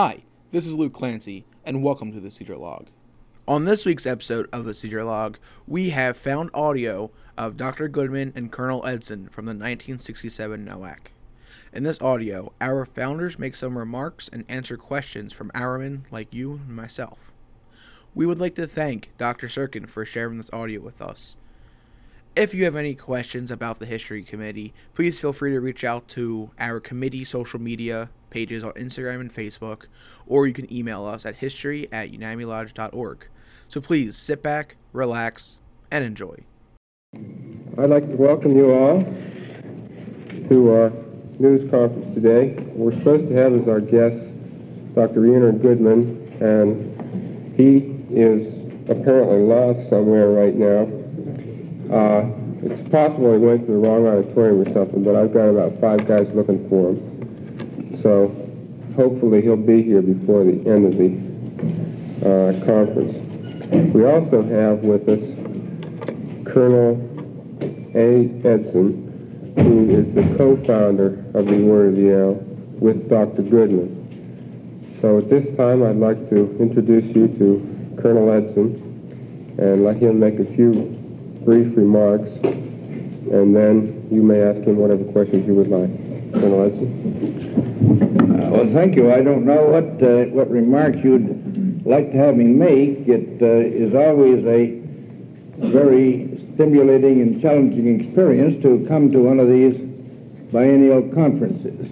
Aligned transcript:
Hi, 0.00 0.22
this 0.52 0.64
is 0.64 0.76
Luke 0.76 0.92
Clancy, 0.92 1.44
and 1.64 1.82
welcome 1.82 2.12
to 2.12 2.20
the 2.20 2.30
Cedar 2.30 2.56
Log. 2.56 2.86
On 3.48 3.64
this 3.64 3.84
week's 3.84 4.06
episode 4.06 4.48
of 4.52 4.64
the 4.64 4.72
Cedar 4.72 5.02
Log, 5.02 5.38
we 5.66 5.90
have 5.90 6.16
found 6.16 6.50
audio 6.54 7.10
of 7.36 7.56
Dr. 7.56 7.88
Goodman 7.88 8.32
and 8.36 8.52
Colonel 8.52 8.86
Edson 8.86 9.28
from 9.28 9.46
the 9.46 9.50
1967 9.50 10.64
NOAC. 10.66 10.98
In 11.72 11.82
this 11.82 12.00
audio, 12.00 12.52
our 12.60 12.86
founders 12.86 13.40
make 13.40 13.56
some 13.56 13.76
remarks 13.76 14.30
and 14.32 14.44
answer 14.48 14.76
questions 14.76 15.32
from 15.32 15.50
Arrowmen 15.52 16.06
like 16.12 16.32
you 16.32 16.60
and 16.64 16.76
myself. 16.76 17.32
We 18.14 18.24
would 18.24 18.38
like 18.38 18.54
to 18.54 18.68
thank 18.68 19.10
Dr. 19.18 19.48
Sirkin 19.48 19.88
for 19.88 20.04
sharing 20.04 20.38
this 20.38 20.52
audio 20.52 20.80
with 20.80 21.02
us. 21.02 21.36
If 22.38 22.54
you 22.54 22.66
have 22.66 22.76
any 22.76 22.94
questions 22.94 23.50
about 23.50 23.80
the 23.80 23.84
History 23.84 24.22
Committee, 24.22 24.72
please 24.94 25.18
feel 25.18 25.32
free 25.32 25.50
to 25.50 25.60
reach 25.60 25.82
out 25.82 26.06
to 26.10 26.52
our 26.60 26.78
committee 26.78 27.24
social 27.24 27.60
media 27.60 28.10
pages 28.30 28.62
on 28.62 28.70
Instagram 28.74 29.18
and 29.18 29.34
Facebook, 29.34 29.86
or 30.24 30.46
you 30.46 30.52
can 30.52 30.72
email 30.72 31.04
us 31.04 31.26
at 31.26 31.34
history 31.34 31.88
at 31.90 32.12
unamilodge.org. 32.12 33.26
So 33.66 33.80
please 33.80 34.16
sit 34.16 34.40
back, 34.40 34.76
relax, 34.92 35.58
and 35.90 36.04
enjoy. 36.04 36.44
I'd 37.76 37.90
like 37.90 38.08
to 38.08 38.16
welcome 38.16 38.56
you 38.56 38.70
all 38.70 39.02
to 40.48 40.74
our 40.74 40.92
news 41.40 41.68
conference 41.68 42.14
today. 42.14 42.50
We're 42.68 42.92
supposed 42.92 43.26
to 43.26 43.34
have 43.34 43.52
as 43.52 43.66
our 43.66 43.80
guest 43.80 44.30
Dr. 44.94 45.26
Leonard 45.26 45.60
Goodman, 45.60 46.38
and 46.40 47.56
he 47.56 47.96
is 48.16 48.54
apparently 48.88 49.40
lost 49.40 49.88
somewhere 49.88 50.30
right 50.30 50.54
now. 50.54 50.88
Uh, 51.90 52.28
it's 52.62 52.82
possible 52.82 53.32
he 53.32 53.38
went 53.38 53.60
to 53.66 53.72
the 53.72 53.78
wrong 53.78 54.06
auditorium 54.06 54.60
or 54.60 54.72
something, 54.72 55.02
but 55.02 55.16
I've 55.16 55.32
got 55.32 55.46
about 55.48 55.80
five 55.80 56.06
guys 56.06 56.28
looking 56.34 56.68
for 56.68 56.90
him. 56.90 57.96
So 57.96 58.28
hopefully 58.94 59.40
he'll 59.40 59.56
be 59.56 59.82
here 59.82 60.02
before 60.02 60.44
the 60.44 60.58
end 60.68 60.84
of 60.84 60.98
the 60.98 61.28
uh, 62.28 62.66
conference. 62.66 63.14
We 63.94 64.04
also 64.04 64.42
have 64.42 64.80
with 64.80 65.08
us 65.08 65.32
Colonel 66.52 67.00
A. 67.94 68.28
Edson, 68.46 69.54
who 69.56 69.90
is 69.90 70.14
the 70.14 70.22
co-founder 70.36 71.24
of 71.34 71.46
the 71.46 71.62
Order 71.62 71.88
of 71.88 71.96
the 71.96 72.08
Arrow 72.08 72.32
with 72.80 73.08
Dr. 73.08 73.42
Goodman. 73.42 74.98
So 75.00 75.18
at 75.18 75.30
this 75.30 75.48
time, 75.56 75.82
I'd 75.82 75.96
like 75.96 76.28
to 76.30 76.56
introduce 76.60 77.06
you 77.14 77.28
to 77.28 77.96
Colonel 78.02 78.30
Edson 78.32 78.84
and 79.58 79.84
let 79.84 79.96
him 79.96 80.18
make 80.18 80.38
a 80.38 80.44
few 80.44 80.97
brief 81.48 81.74
remarks, 81.78 82.30
and 82.42 83.56
then 83.56 84.06
you 84.10 84.22
may 84.22 84.42
ask 84.42 84.60
him 84.60 84.76
whatever 84.76 85.02
questions 85.04 85.46
you 85.46 85.54
would 85.54 85.68
like. 85.68 85.88
Colonel 86.34 86.66
Edson? 86.66 88.20
Uh, 88.20 88.50
well, 88.50 88.70
thank 88.74 88.94
you. 88.94 89.10
I 89.10 89.22
don't 89.22 89.46
know 89.46 89.64
what 89.64 90.02
uh, 90.02 90.26
what 90.26 90.50
remarks 90.50 90.98
you'd 91.02 91.86
like 91.86 92.12
to 92.12 92.18
have 92.18 92.36
me 92.36 92.44
make. 92.44 93.08
It 93.08 93.40
uh, 93.40 93.46
is 93.64 93.94
always 93.94 94.44
a 94.44 94.78
very 95.70 96.28
stimulating 96.52 97.22
and 97.22 97.40
challenging 97.40 97.98
experience 97.98 98.62
to 98.62 98.84
come 98.86 99.10
to 99.12 99.20
one 99.20 99.40
of 99.40 99.48
these 99.48 99.74
biennial 100.52 101.00
conferences. 101.14 101.88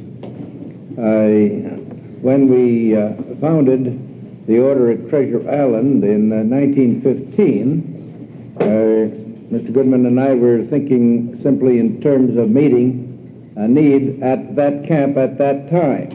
when 2.20 2.48
we 2.48 2.94
uh, 2.94 3.14
founded 3.40 4.46
the 4.46 4.58
Order 4.58 4.90
at 4.90 5.08
Treasure 5.08 5.48
Island 5.48 6.04
in 6.04 6.28
1915, 6.28 8.58
uh, 8.60 9.25
Mr. 9.50 9.72
Goodman 9.72 10.06
and 10.06 10.20
I 10.20 10.34
were 10.34 10.64
thinking 10.64 11.40
simply 11.42 11.78
in 11.78 12.00
terms 12.00 12.36
of 12.36 12.50
meeting 12.50 13.54
a 13.56 13.68
need 13.68 14.22
at 14.22 14.56
that 14.56 14.86
camp 14.88 15.16
at 15.16 15.38
that 15.38 15.70
time. 15.70 16.10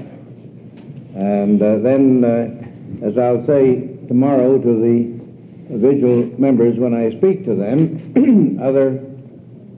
And 1.16 1.62
uh, 1.62 1.78
then, 1.80 2.24
uh, 2.24 3.06
as 3.06 3.18
I'll 3.18 3.46
say 3.48 3.88
tomorrow 4.08 4.58
to 4.58 4.68
the 4.68 5.78
vigil 5.78 6.30
members 6.38 6.78
when 6.78 6.94
I 6.94 7.09
speak 7.18 7.46
to 7.46 7.56
them, 7.56 8.59
other 8.62 9.00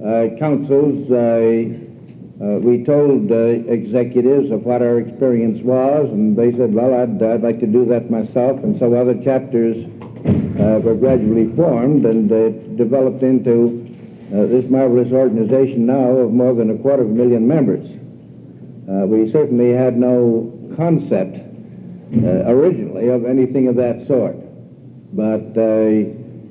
uh, 0.04 0.36
councils, 0.40 1.10
uh, 1.12 2.60
we 2.60 2.84
told 2.84 3.32
uh, 3.32 3.36
executives 3.72 4.52
of 4.52 4.64
what 4.64 4.82
our 4.82 5.00
experience 5.00 5.64
was, 5.64 6.10
and 6.10 6.36
they 6.36 6.52
said, 6.58 6.74
well, 6.74 6.94
I'd, 6.94 7.22
I'd 7.22 7.42
like 7.44 7.60
to 7.60 7.68
do 7.68 7.86
that 7.86 8.10
myself. 8.10 8.64
And 8.64 8.78
so 8.80 8.94
other 8.96 9.16
chapters 9.24 9.78
uh, 10.60 10.80
were 10.80 10.96
gradually 10.96 11.54
formed 11.56 12.06
and 12.06 12.32
uh, 12.32 12.63
developed 12.78 13.24
into 13.24 13.88
uh, 14.34 14.46
this 14.48 14.70
marvelous 14.70 15.12
organization 15.12 15.86
now 15.86 16.10
of 16.10 16.32
more 16.32 16.54
than 16.54 16.70
a 16.70 16.78
quarter 16.78 17.04
of 17.04 17.10
a 17.10 17.14
million 17.14 17.48
members. 17.48 17.88
we 19.08 19.32
certainly 19.32 19.72
had 19.72 19.98
no 19.98 20.52
concept 20.76 21.40
originally 22.46 23.10
of 23.10 23.26
anything 23.26 23.68
of 23.68 23.76
that 23.76 24.06
sort, 24.08 24.36
but 25.14 25.56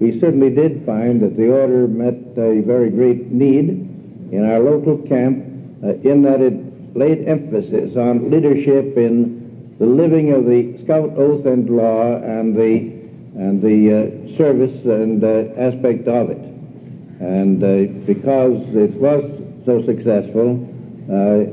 we 0.02 0.18
certainly 0.18 0.50
did 0.50 0.84
find 0.84 1.20
that 1.22 1.36
the 1.36 1.48
order 1.48 1.86
met 1.86 2.14
a 2.36 2.60
very 2.60 2.90
great 2.90 3.30
need 3.30 3.68
in 4.32 4.50
our 4.50 4.58
local 4.58 4.98
camp 4.98 5.44
uh, 5.84 5.94
in 6.08 6.22
that 6.22 6.40
it 6.40 6.96
laid 6.96 7.28
emphasis 7.28 7.96
on 7.96 8.30
leadership 8.30 8.96
in 8.96 9.76
the 9.78 9.86
living 9.86 10.32
of 10.32 10.46
the 10.46 10.76
Scout 10.82 11.10
Oath 11.16 11.46
and 11.46 11.70
Law 11.70 12.16
and 12.16 12.56
the 12.56 12.91
and 13.36 13.62
the 13.62 13.90
uh, 13.92 14.36
service 14.36 14.84
and 14.84 15.24
uh, 15.24 15.44
aspect 15.56 16.06
of 16.08 16.30
it. 16.30 16.38
And 17.20 17.62
uh, 17.62 17.84
because 18.06 18.66
it 18.74 18.92
was 18.92 19.24
so 19.64 19.82
successful, 19.84 20.68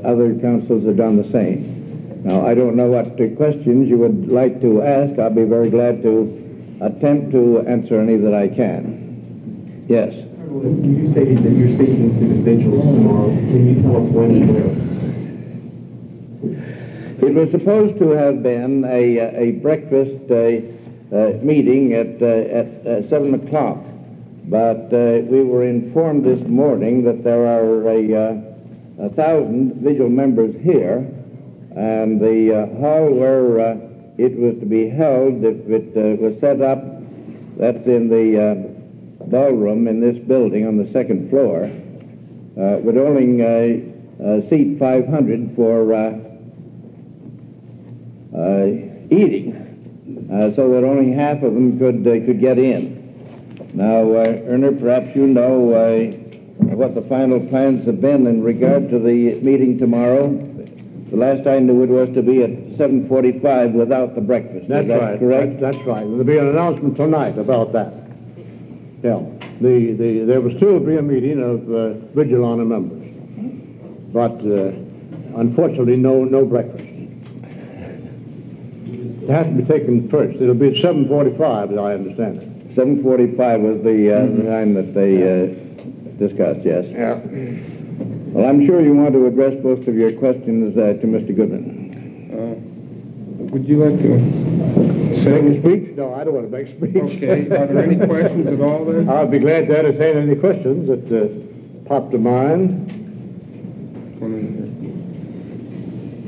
other 0.04 0.34
councils 0.40 0.84
have 0.84 0.96
done 0.96 1.16
the 1.20 1.30
same. 1.30 2.22
Now, 2.24 2.46
I 2.46 2.54
don't 2.54 2.76
know 2.76 2.88
what 2.88 3.16
questions 3.36 3.88
you 3.88 3.98
would 3.98 4.28
like 4.28 4.60
to 4.60 4.82
ask. 4.82 5.18
I'll 5.18 5.30
be 5.30 5.44
very 5.44 5.70
glad 5.70 6.02
to 6.02 6.36
attempt 6.80 7.32
to 7.32 7.60
answer 7.66 8.00
any 8.00 8.16
that 8.16 8.34
I 8.34 8.48
can. 8.48 9.86
Yes. 9.88 10.14
You 10.14 11.10
stated 11.12 11.38
that 11.44 11.50
you're 11.50 11.74
speaking 11.76 12.18
to 12.18 12.26
the 12.26 12.42
vigils 12.42 12.84
tomorrow. 12.84 13.28
Can 13.28 13.68
you 13.68 13.82
tell 13.82 13.96
us 13.96 14.10
when 14.10 14.30
and 14.30 14.54
where? 14.54 14.90
It 17.28 17.34
was 17.34 17.50
supposed 17.50 17.98
to 17.98 18.10
have 18.10 18.42
been 18.42 18.84
a, 18.84 19.18
a 19.18 19.52
breakfast 19.52 20.30
uh, 20.30 20.60
meeting 21.10 21.94
at, 21.94 22.22
uh, 22.22 22.26
at 22.26 22.86
uh, 22.86 23.08
7 23.08 23.34
o'clock. 23.34 23.78
But 24.44 24.90
we 24.90 25.42
were 25.42 25.64
informed 25.64 26.24
this 26.24 26.40
morning 26.48 27.04
that 27.04 27.22
there 27.22 27.46
are 27.46 27.88
a, 27.88 28.42
a 28.98 29.08
thousand 29.10 29.74
vigil 29.76 30.08
members 30.08 30.54
here, 30.62 31.06
and 31.76 32.20
the 32.20 32.68
hall 32.80 33.12
where 33.12 33.76
it 34.18 34.36
was 34.36 34.58
to 34.58 34.66
be 34.66 34.88
held, 34.88 35.44
if 35.44 35.68
it 35.68 36.20
was 36.20 36.38
set 36.40 36.60
up, 36.60 36.82
that's 37.58 37.86
in 37.86 38.08
the 38.08 38.70
ballroom 39.26 39.86
in 39.86 40.00
this 40.00 40.18
building 40.26 40.66
on 40.66 40.76
the 40.76 40.90
second 40.92 41.30
floor, 41.30 41.70
uh, 42.60 42.78
would 42.80 42.98
only 42.98 43.40
uh, 43.40 43.78
uh, 44.22 44.48
seat 44.50 44.78
500 44.78 45.54
for 45.54 45.94
eating 49.10 49.56
uh, 49.56 49.59
so 50.30 50.70
that 50.70 50.84
only 50.84 51.12
half 51.12 51.42
of 51.42 51.54
them 51.54 51.78
could 51.78 52.06
uh, 52.06 52.24
could 52.24 52.40
get 52.40 52.58
in. 52.58 52.98
Now, 53.74 54.02
uh, 54.14 54.42
Urner, 54.48 54.72
perhaps 54.72 55.14
you 55.16 55.26
know 55.26 55.72
uh, 55.72 56.06
what 56.74 56.94
the 56.94 57.02
final 57.02 57.40
plans 57.40 57.86
have 57.86 58.00
been 58.00 58.26
in 58.26 58.42
regard 58.42 58.90
to 58.90 58.98
the 58.98 59.40
meeting 59.40 59.78
tomorrow. 59.78 60.28
The 61.10 61.16
last 61.16 61.46
I 61.48 61.58
knew 61.58 61.82
it 61.82 61.88
was 61.88 62.08
to 62.14 62.22
be 62.22 62.42
at 62.42 62.50
7:45 62.78 63.72
without 63.72 64.14
the 64.14 64.20
breakfast. 64.20 64.68
That's 64.68 64.86
that 64.86 65.00
right. 65.00 65.18
Correct. 65.18 65.60
That, 65.60 65.72
that's 65.72 65.84
right. 65.84 66.06
There'll 66.06 66.24
be 66.24 66.38
an 66.38 66.48
announcement 66.48 66.96
tonight 66.96 67.36
about 67.36 67.72
that. 67.72 67.92
Yeah. 69.02 69.22
The, 69.60 69.92
the, 69.92 70.24
there 70.24 70.40
will 70.40 70.56
still 70.56 70.78
be 70.78 70.96
a 70.96 71.02
meeting 71.02 71.42
of 71.42 71.70
uh, 71.70 71.94
Vigil 72.14 72.44
Honor 72.44 72.64
members, 72.64 73.02
but 74.12 74.38
uh, 74.40 74.72
unfortunately, 75.38 75.96
no 75.96 76.24
no 76.24 76.46
breakfast. 76.46 76.89
It 79.30 79.34
has 79.34 79.46
to 79.46 79.52
be 79.52 79.62
taken 79.62 80.08
first. 80.08 80.40
It'll 80.40 80.56
be 80.56 80.70
at 80.70 80.74
7.45, 80.74 81.70
as 81.70 81.78
I 81.78 81.94
understand 81.94 82.38
it. 82.38 82.74
7.45 82.74 83.60
was 83.60 83.80
the, 83.84 84.10
uh, 84.10 84.26
mm-hmm. 84.26 84.48
time 84.48 84.74
that 84.74 84.92
they 84.92 85.22
uh, 85.22 85.46
discussed, 86.18 86.66
yes. 86.66 86.86
Yeah. 86.90 87.14
Well, 88.34 88.48
I'm 88.48 88.66
sure 88.66 88.80
you 88.82 88.92
want 88.92 89.12
to 89.12 89.26
address 89.26 89.54
most 89.62 89.86
of 89.86 89.94
your 89.94 90.10
questions 90.14 90.76
uh, 90.76 90.94
to 90.94 91.06
Mr. 91.06 91.36
Goodman. 91.36 92.26
Uh, 92.34 93.44
would 93.52 93.68
you 93.68 93.84
like 93.84 94.02
to 94.02 95.22
say 95.22 95.38
a 95.38 95.60
speech? 95.62 95.96
No, 95.96 96.12
I 96.12 96.24
don't 96.24 96.34
want 96.34 96.50
to 96.50 96.56
make 96.56 96.66
a 96.66 96.76
speech. 96.76 97.22
Okay. 97.22 97.46
Are 97.56 97.68
there 97.68 97.84
any 97.84 98.04
questions 98.04 98.48
at 98.48 98.60
all 98.60 98.84
then? 98.84 99.08
I'll 99.08 99.28
be 99.28 99.38
glad 99.38 99.68
to 99.68 99.78
entertain 99.78 100.16
any 100.16 100.34
questions 100.34 100.88
that 100.88 101.06
uh, 101.06 101.88
pop 101.88 102.10
to 102.10 102.18
mind. 102.18 102.96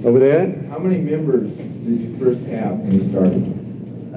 Over 0.07 0.19
there? 0.21 0.69
How 0.71 0.79
many 0.79 0.99
members 0.99 1.51
did 1.85 2.01
you 2.01 2.19
first 2.19 2.41
have 2.51 2.79
when 2.79 2.93
you 2.93 3.11
started? 3.11 3.59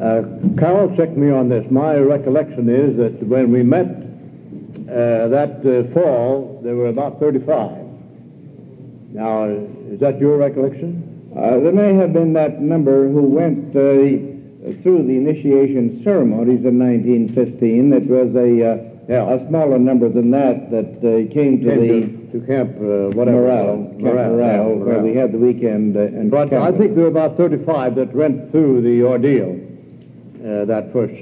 Uh, 0.02 0.60
Carroll 0.60 0.96
checked 0.96 1.16
me 1.18 1.32
on 1.32 1.50
this. 1.50 1.66
My 1.72 1.98
recollection 1.98 2.70
is 2.70 2.98
that 2.98 3.24
when 3.24 3.52
we 3.52 3.64
met 3.64 3.88
uh, 3.88 5.28
that 5.30 5.66
uh, 5.66 5.92
fall, 5.94 6.60
there 6.64 6.76
were 6.76 6.88
about 6.88 7.20
35. 7.20 7.72
Now, 9.14 9.46
is 9.46 10.00
that 10.02 10.20
your 10.20 10.38
recollection? 10.38 11.02
Uh, 11.36 11.60
there 11.60 11.72
may 11.72 11.94
have 11.94 12.14
been 12.14 12.34
that 12.34 12.62
number 12.62 13.10
who 13.10 13.22
went 13.22 13.70
uh, 13.76 13.82
through 14.82 15.04
the 15.08 15.18
initiation 15.18 16.02
ceremonies 16.04 16.66
in 16.66 16.78
1915. 16.80 17.94
It 17.94 18.08
was 18.08 18.36
a, 18.36 18.74
uh, 18.74 18.78
Yeah. 19.08 19.34
a 19.34 19.48
smaller 19.48 19.80
number 19.80 20.10
than 20.10 20.32
that 20.32 20.72
that 20.72 20.98
uh, 21.00 21.32
came 21.34 21.62
to 21.62 21.70
Came 21.70 21.80
the 21.88 22.15
to, 22.36 22.42
to 22.42 22.48
Camp 22.48 22.72
uh, 22.78 23.10
whatever. 23.16 23.42
Morale, 23.42 23.78
Camp 23.90 24.00
Morale, 24.02 24.38
yeah, 24.38 24.62
where 24.84 25.00
we 25.00 25.16
had 25.16 25.32
the 25.32 25.38
weekend 25.38 25.96
uh, 25.98 26.02
and 26.02 26.30
But 26.32 26.54
I 26.54 26.72
think 26.72 26.96
there 26.96 27.04
were 27.04 27.10
about 27.10 27.38
35 27.38 27.96
that 27.96 28.14
went 28.14 28.52
through 28.52 28.82
the 28.82 29.04
ordeal 29.04 29.60
uh, 30.44 30.66
that 30.66 30.92
first 30.94 31.14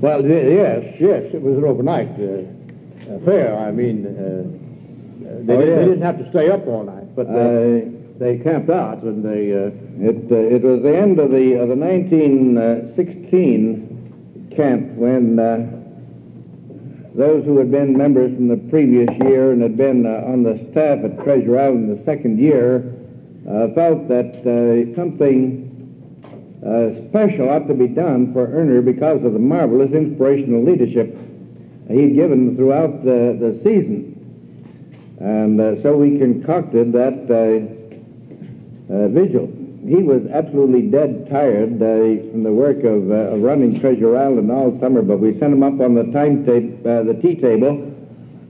Well, 0.00 0.22
yes, 0.24 0.94
yes, 1.00 1.24
it 1.32 1.40
was 1.42 1.56
an 1.58 1.64
overnight 1.64 2.10
uh, 2.20 2.44
affair. 3.16 3.56
I 3.58 3.70
mean, 3.70 4.06
uh, 4.06 4.44
they, 5.20 5.54
Oh, 5.54 5.60
didn't, 5.60 5.76
they 5.76 5.84
didn't 5.84 6.02
have 6.02 6.18
to 6.18 6.28
stay 6.30 6.50
up 6.50 6.66
all 6.66 6.82
night, 6.84 7.14
but 7.14 7.32
they, 7.32 7.88
they 8.18 8.38
camped 8.38 8.70
out 8.70 9.02
and 9.02 9.22
they. 9.24 9.52
Uh, 9.52 9.70
It, 10.02 10.32
uh, 10.32 10.36
it 10.56 10.62
was 10.62 10.80
the 10.82 10.96
end 10.96 11.18
of 11.20 11.30
the, 11.30 11.54
of 11.60 11.68
the 11.68 11.76
1916 11.76 14.52
camp 14.56 14.92
when 14.96 15.38
uh, 15.38 15.66
those 17.14 17.44
who 17.44 17.58
had 17.58 17.70
been 17.70 17.96
members 17.96 18.34
from 18.34 18.48
the 18.48 18.56
previous 18.56 19.08
year 19.18 19.52
and 19.52 19.62
had 19.62 19.76
been 19.76 20.06
uh, 20.06 20.22
on 20.26 20.42
the 20.42 20.56
staff 20.70 21.04
at 21.04 21.22
Treasure 21.24 21.58
Island 21.58 21.96
the 21.98 22.02
second 22.04 22.38
year 22.38 22.94
uh, 23.48 23.68
felt 23.74 24.08
that 24.08 24.36
uh, 24.46 24.94
something 24.94 25.66
uh, 26.64 26.90
special 27.08 27.48
ought 27.50 27.66
to 27.68 27.74
be 27.74 27.88
done 27.88 28.32
for 28.32 28.46
Urner 28.46 28.82
because 28.84 29.22
of 29.24 29.32
the 29.32 29.38
marvelous 29.38 29.92
inspirational 29.92 30.62
leadership 30.62 31.16
he'd 31.88 32.14
given 32.14 32.54
throughout 32.56 33.02
the, 33.04 33.36
the 33.40 33.54
season. 33.62 34.09
And 35.20 35.60
uh, 35.60 35.82
so 35.82 35.98
we 35.98 36.18
concocted 36.18 36.92
that 36.94 37.28
uh, 37.28 38.92
uh, 38.92 39.08
vigil. 39.08 39.52
He 39.86 39.96
was 39.96 40.26
absolutely 40.26 40.82
dead 40.82 41.28
tired 41.30 41.74
uh, 41.82 42.30
from 42.30 42.42
the 42.42 42.52
work 42.52 42.78
of, 42.84 43.10
uh, 43.10 43.34
of 43.34 43.42
running 43.42 43.78
Treasure 43.80 44.16
Island 44.16 44.50
all 44.50 44.78
summer, 44.80 45.02
but 45.02 45.18
we 45.18 45.38
sent 45.38 45.52
him 45.52 45.62
up 45.62 45.78
on 45.80 45.94
the 45.94 46.04
time 46.12 46.44
tape, 46.44 46.82
the 46.82 47.18
tea 47.20 47.36
table 47.36 47.86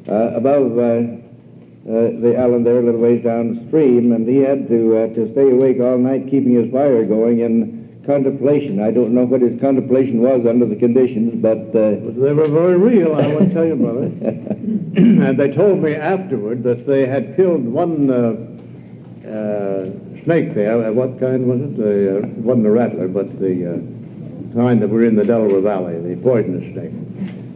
above 0.07 0.75
the 0.77 2.37
island 2.39 2.67
there, 2.67 2.79
a 2.79 2.83
little 2.83 3.01
ways 3.01 3.23
downstream, 3.25 4.13
and 4.13 4.29
he 4.29 4.39
had 4.39 4.69
to 4.69 5.13
to 5.15 5.33
stay 5.33 5.51
awake 5.51 5.81
all 5.81 5.99
night, 5.99 6.25
keeping 6.31 6.53
his 6.53 6.71
fire 6.73 7.05
going 7.05 7.41
in 7.41 7.80
contemplation. 8.07 8.81
I 8.81 8.91
don't 8.91 9.13
know 9.13 9.25
what 9.25 9.41
his 9.43 9.61
contemplation 9.61 10.21
was 10.21 10.47
under 10.47 10.67
the 10.67 10.77
conditions, 10.77 11.35
but 11.43 11.59
uh, 11.77 11.91
They 12.01 12.33
were 12.33 12.49
very 12.49 12.77
real, 12.77 13.15
I 13.15 13.27
want 13.29 13.49
to 13.49 13.55
tell 13.55 13.67
you, 13.67 13.77
brother. 13.77 14.07
and 14.97 15.39
they 15.39 15.51
told 15.53 15.83
me 15.83 15.95
afterward 15.95 16.63
that 16.65 16.87
they 16.87 17.07
had 17.07 17.37
killed 17.37 17.65
one 17.65 18.11
uh, 18.11 19.29
uh, 19.29 19.91
snake 20.25 20.55
there. 20.55 20.87
Uh, 20.87 20.93
What 20.93 21.21
kind 21.21 21.47
was 21.47 21.61
it? 21.61 21.77
The, 21.77 22.19
uh, 22.19 22.27
wasn't 22.41 22.67
a 22.67 22.71
rattler, 22.71 23.09
but 23.09 23.39
the 23.39 23.75
uh, 23.75 24.55
kind 24.55 24.83
that 24.83 24.89
were 24.89 25.05
in 25.05 25.17
the 25.17 25.25
Delaware 25.25 25.61
Valley, 25.61 26.01
the 26.15 26.21
poisonous 26.21 26.73
snake. 26.73 26.93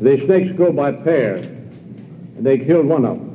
The 0.00 0.25
snakes 0.26 0.52
go 0.56 0.73
by 0.73 0.93
pairs. 0.93 1.47
and 1.47 2.44
They 2.47 2.58
killed 2.58 2.87
one 2.87 3.05
of 3.05 3.19
them 3.19 3.31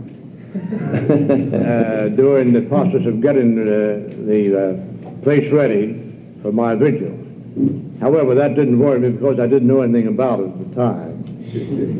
uh, 1.53 2.09
during 2.09 2.53
the 2.53 2.61
process 2.61 3.05
of 3.05 3.21
getting 3.21 3.59
uh, 3.59 3.65
the 4.25 4.69
uh, 4.69 5.21
place 5.23 5.51
ready 5.51 5.98
for 6.41 6.51
my 6.51 6.75
vigil. 6.75 7.17
However, 7.99 8.35
that 8.35 8.55
didn't 8.55 8.79
worry 8.79 8.99
me 8.99 9.09
because 9.09 9.39
I 9.39 9.47
didn't 9.47 9.67
know 9.67 9.81
anything 9.81 10.07
about 10.07 10.39
it 10.39 10.47
at 10.47 10.69
the 10.69 10.75
time. 10.75 11.25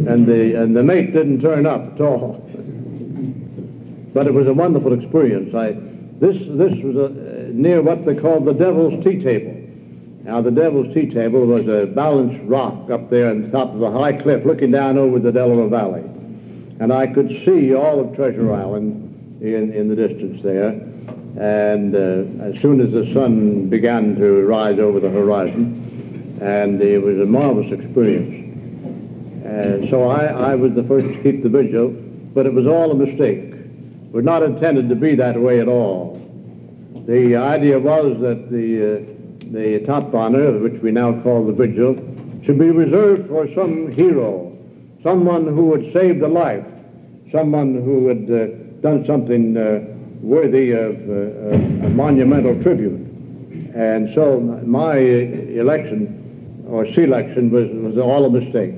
And 0.07 0.25
the, 0.27 0.62
and 0.62 0.75
the 0.75 0.83
mate 0.83 1.13
didn't 1.13 1.41
turn 1.41 1.65
up 1.65 1.95
at 1.95 2.01
all. 2.01 2.45
But 4.13 4.27
it 4.27 4.33
was 4.33 4.47
a 4.47 4.53
wonderful 4.53 4.94
experience. 4.94 5.53
I, 5.53 5.71
this, 6.19 6.38
this 6.38 6.74
was 6.83 6.95
a, 6.95 7.09
near 7.51 7.81
what 7.81 8.06
they 8.06 8.15
called 8.15 8.45
the 8.45 8.53
Devil's 8.53 9.03
Tea 9.03 9.21
Table. 9.21 9.56
Now, 10.24 10.41
the 10.41 10.51
Devil's 10.51 10.94
Tea 10.94 11.09
Table 11.09 11.45
was 11.45 11.68
a 11.68 11.88
balanced 11.88 12.44
rock 12.47 12.89
up 12.91 13.09
there 13.09 13.30
on 13.30 13.44
the 13.44 13.51
top 13.51 13.74
of 13.74 13.81
a 13.81 13.91
high 13.91 14.13
cliff 14.13 14.45
looking 14.45 14.71
down 14.71 14.97
over 14.97 15.19
the 15.19 15.31
Delaware 15.31 15.68
Valley. 15.68 16.03
And 16.80 16.94
I 16.94 17.07
could 17.07 17.30
see 17.45 17.74
all 17.74 18.00
of 18.00 18.15
Treasure 18.15 18.53
Island 18.53 19.41
in, 19.41 19.74
in 19.74 19.89
the 19.89 19.95
distance 19.95 20.41
there. 20.44 20.88
And 21.39 21.95
uh, 21.95 22.44
as 22.44 22.59
soon 22.62 22.81
as 22.81 22.91
the 22.91 23.13
sun 23.13 23.69
began 23.69 24.15
to 24.15 24.45
rise 24.45 24.77
over 24.77 25.00
the 25.00 25.09
horizon, 25.09 26.38
and 26.41 26.81
it 26.81 27.01
was 27.01 27.18
a 27.19 27.25
marvelous 27.25 27.71
experience. 27.71 28.36
And 29.45 29.89
so 29.89 30.03
I, 30.03 30.25
I 30.25 30.56
was 30.56 30.74
the 30.74 30.83
first 30.83 31.07
to 31.07 31.24
keep 31.24 31.44
the 31.44 31.50
vigil, 31.50 31.89
but 32.33 32.45
it 32.45 32.53
was 32.53 32.68
all 32.68 32.91
a 32.91 32.95
mistake. 32.95 33.53
It 33.53 34.12
was 34.12 34.25
not 34.25 34.44
intended 34.44 34.89
to 34.89 34.95
be 34.95 35.15
that 35.15 35.39
way 35.39 35.62
at 35.62 35.68
all. 35.69 36.18
The 37.07 37.38
idea 37.38 37.80
was 37.80 38.19
that 38.19 38.51
the, 38.51 38.97
uh, 38.97 39.51
the 39.51 39.86
top 39.86 40.13
honor, 40.13 40.59
which 40.59 40.81
we 40.81 40.91
now 40.91 41.21
call 41.21 41.45
the 41.45 41.53
vigil, 41.53 41.95
should 42.44 42.59
be 42.59 42.69
reserved 42.69 43.30
for 43.30 43.47
some 43.56 43.91
hero, 43.91 44.57
someone 45.03 45.45
who 45.47 45.74
had 45.74 45.94
saved 45.94 46.21
a 46.21 46.27
life, 46.27 46.65
someone 47.31 47.75
who 47.75 48.07
had 48.07 48.30
uh, 48.30 48.47
done 48.81 49.06
something 49.06 49.56
uh, 49.56 49.99
worthy 50.21 50.71
of 50.71 50.95
uh, 51.10 51.86
a 51.86 51.89
monumental 51.89 52.62
tribute. 52.62 53.07
And 53.75 54.13
so 54.13 54.39
my 54.39 54.98
election 54.98 56.66
or 56.68 56.86
selection 56.94 57.50
was, 57.50 57.69
was 57.69 57.98
all 57.98 58.25
a 58.25 58.30
mistake. 58.30 58.75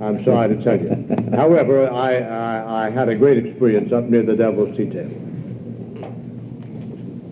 I'm 0.00 0.24
sorry 0.24 0.56
to 0.56 0.62
tell 0.62 0.80
you. 0.80 1.06
However, 1.36 1.90
I, 1.90 2.18
I, 2.18 2.86
I 2.86 2.90
had 2.90 3.08
a 3.08 3.14
great 3.14 3.44
experience 3.44 3.92
up 3.92 4.04
near 4.04 4.22
the 4.22 4.34
Devil's 4.34 4.76
Tea 4.76 4.86
Table. 4.90 5.14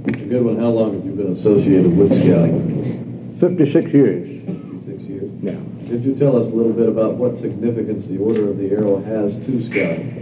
Mr. 0.05 0.29
Goodwin, 0.29 0.59
how 0.59 0.69
long 0.69 0.95
have 0.95 1.05
you 1.05 1.13
been 1.13 1.37
associated 1.37 1.97
with 1.97 2.09
Scouting? 2.09 3.37
56 3.41 3.93
years. 3.93 4.29
Six 4.87 5.03
years. 5.03 5.31
Yeah. 5.43 5.53
Could 5.89 6.05
you 6.05 6.15
tell 6.15 6.37
us 6.37 6.47
a 6.47 6.55
little 6.55 6.73
bit 6.73 6.89
about 6.89 7.15
what 7.15 7.41
significance 7.41 8.07
the 8.07 8.19
Order 8.19 8.51
of 8.51 8.59
the 8.59 8.71
Arrow 8.71 9.03
has 9.03 9.33
to 9.47 9.71
Scouting? 9.71 10.20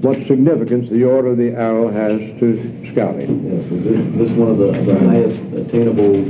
What 0.00 0.16
significance 0.26 0.88
the 0.90 1.04
Order 1.04 1.28
of 1.28 1.36
the 1.36 1.50
Arrow 1.50 1.90
has 1.90 2.18
to 2.40 2.56
Scouting. 2.90 3.44
Yes, 3.44 3.64
is 3.70 3.84
this, 3.84 4.00
this 4.16 4.30
one 4.36 4.50
of 4.50 4.58
the, 4.58 4.72
the 4.72 4.98
highest 4.98 5.40
attainable 5.54 6.24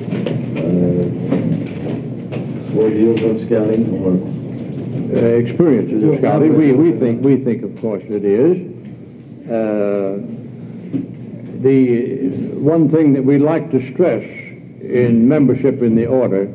uh, 0.58 1.20
ordeals 2.76 3.22
of 3.22 3.40
Scouting, 3.46 3.84
or 4.02 4.19
Uh, 5.11 5.14
experiences 5.43 6.03
of 6.05 6.19
Scouting, 6.19 6.56
we, 6.56 6.72
we 6.72 6.93
think, 6.98 7.22
we 7.24 7.36
think 7.36 7.62
of 7.62 7.81
course 7.81 8.03
it 8.08 8.24
is. 8.24 8.56
Uh, 9.46 10.19
the 11.62 12.29
one 12.58 12.89
thing 12.89 13.12
that 13.12 13.24
we 13.24 13.39
like 13.39 13.70
to 13.70 13.81
stress 13.93 14.24
in 14.82 15.29
membership 15.29 15.82
in 15.82 15.94
the 15.94 16.06
order 16.06 16.48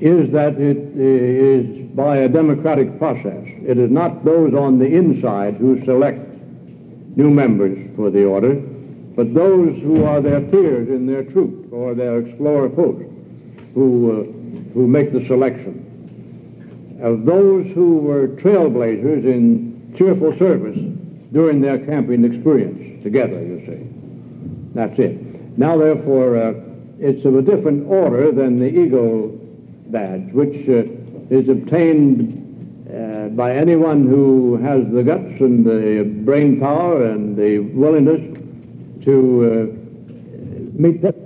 is 0.00 0.30
that 0.32 0.60
it 0.60 0.78
is 0.96 1.81
by 1.94 2.18
a 2.18 2.28
democratic 2.28 2.98
process. 2.98 3.44
It 3.66 3.78
is 3.78 3.90
not 3.90 4.24
those 4.24 4.54
on 4.54 4.78
the 4.78 4.86
inside 4.86 5.56
who 5.56 5.84
select 5.84 6.20
new 7.16 7.30
members 7.30 7.78
for 7.96 8.10
the 8.10 8.24
order, 8.24 8.54
but 8.54 9.34
those 9.34 9.76
who 9.82 10.04
are 10.04 10.20
their 10.20 10.40
peers 10.40 10.88
in 10.88 11.06
their 11.06 11.24
troop 11.24 11.72
or 11.72 11.94
their 11.94 12.20
explorer 12.20 12.70
post 12.70 13.04
who, 13.74 14.10
uh, 14.10 14.72
who 14.74 14.86
make 14.86 15.12
the 15.12 15.26
selection. 15.26 16.98
Of 17.02 17.26
those 17.26 17.66
who 17.74 17.98
were 17.98 18.28
trailblazers 18.28 19.24
in 19.24 19.94
cheerful 19.96 20.38
service 20.38 20.78
during 21.32 21.60
their 21.60 21.78
camping 21.78 22.24
experience 22.24 23.02
together, 23.02 23.42
you 23.42 23.62
see. 23.66 24.72
That's 24.74 24.98
it. 24.98 25.58
Now, 25.58 25.76
therefore, 25.76 26.36
uh, 26.36 26.54
it's 26.98 27.24
of 27.24 27.36
a 27.36 27.42
different 27.42 27.86
order 27.88 28.30
than 28.32 28.58
the 28.58 28.68
Eagle 28.68 29.28
badge, 29.88 30.32
which 30.32 30.68
uh, 30.68 30.84
is 31.32 31.48
obtained 31.48 32.86
uh, 32.94 33.28
by 33.28 33.56
anyone 33.56 34.06
who 34.06 34.56
has 34.58 34.84
the 34.92 35.02
guts 35.02 35.40
and 35.40 35.64
the 35.64 36.04
brain 36.24 36.60
power 36.60 37.06
and 37.06 37.36
the 37.36 37.58
willingness 37.58 38.20
to 39.04 39.14
uh, 39.44 40.78
meet 40.78 41.00
that. 41.00 41.16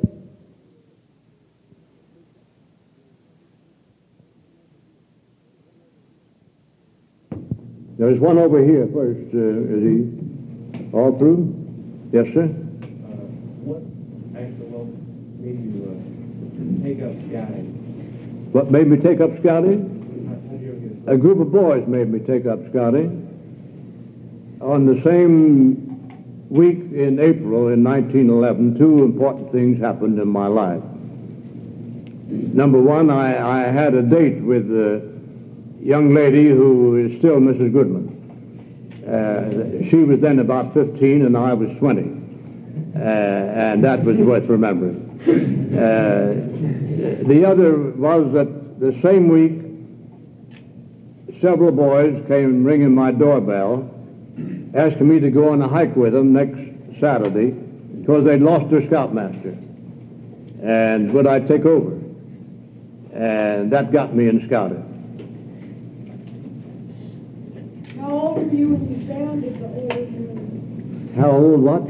There's 7.98 8.20
one 8.20 8.38
over 8.38 8.62
here 8.62 8.86
first. 8.94 9.34
Uh, 9.34 9.74
is 9.74 9.82
he 9.82 10.92
all 10.92 11.18
through? 11.18 11.52
Yes, 12.12 12.26
sir. 12.32 12.46
What 13.66 13.82
actually 14.38 14.68
made 15.40 15.58
you 15.74 15.82
uh, 15.90 16.84
take 16.84 17.02
up 17.02 17.14
scouting? 17.28 17.76
What 18.52 18.70
made 18.70 18.86
me 18.86 18.98
take 18.98 19.20
up 19.20 19.30
scouting? 19.40 19.96
How 20.28 20.34
did 20.52 20.60
you 20.62 20.68
ever 20.72 20.80
get 20.80 20.95
A 21.06 21.16
group 21.16 21.38
of 21.40 21.52
boys 21.52 21.86
made 21.86 22.08
me 22.08 22.18
take 22.18 22.46
up 22.46 22.58
scouting. 22.70 23.22
On 24.60 24.86
the 24.86 25.00
same 25.02 25.86
week 26.48 26.78
in 26.92 27.20
April 27.20 27.68
in 27.68 27.84
1911, 27.84 28.78
two 28.78 29.04
important 29.04 29.52
things 29.52 29.80
happened 29.80 30.18
in 30.18 30.28
my 30.28 30.46
life. 30.46 30.82
Number 32.28 32.80
one, 32.80 33.10
I, 33.10 33.66
I 33.66 33.70
had 33.70 33.94
a 33.94 34.02
date 34.02 34.42
with 34.42 34.68
a 34.70 35.16
young 35.80 36.12
lady 36.12 36.48
who 36.48 36.96
is 36.96 37.18
still 37.18 37.38
Mrs. 37.38 37.72
Goodman. 37.72 38.12
Uh, 39.06 39.88
she 39.88 39.96
was 39.98 40.18
then 40.18 40.40
about 40.40 40.74
15 40.74 41.24
and 41.24 41.36
I 41.36 41.54
was 41.54 41.70
20. 41.78 42.00
Uh, 42.96 42.98
and 42.98 43.84
that 43.84 44.02
was 44.02 44.16
worth 44.16 44.46
remembering. 44.46 45.04
Uh, 45.76 47.26
the 47.26 47.44
other 47.44 47.90
was 47.92 48.32
that 48.32 48.80
the 48.80 48.98
same 49.02 49.28
week, 49.28 49.65
several 51.46 51.70
boys 51.70 52.24
came 52.26 52.64
ringing 52.64 52.92
my 52.92 53.12
doorbell, 53.12 53.88
asking 54.74 55.06
me 55.08 55.20
to 55.20 55.30
go 55.30 55.50
on 55.52 55.62
a 55.62 55.68
hike 55.68 55.94
with 55.94 56.12
them 56.12 56.32
next 56.32 56.58
Saturday 57.00 57.52
because 58.00 58.24
they'd 58.24 58.42
lost 58.42 58.68
their 58.68 58.84
scoutmaster. 58.88 59.56
And 60.64 61.12
would 61.12 61.28
I 61.28 61.38
take 61.38 61.64
over? 61.64 61.92
And 63.12 63.70
that 63.72 63.92
got 63.92 64.12
me 64.12 64.26
in 64.28 64.44
scouting. 64.48 64.82
How 68.00 68.10
old 68.10 68.38
were 68.38 68.52
you 68.52 68.68
when 68.70 69.00
you 69.00 69.06
founded 69.06 69.60
the 69.60 69.66
order? 69.66 71.20
How 71.20 71.30
old 71.30 71.60
what? 71.62 71.82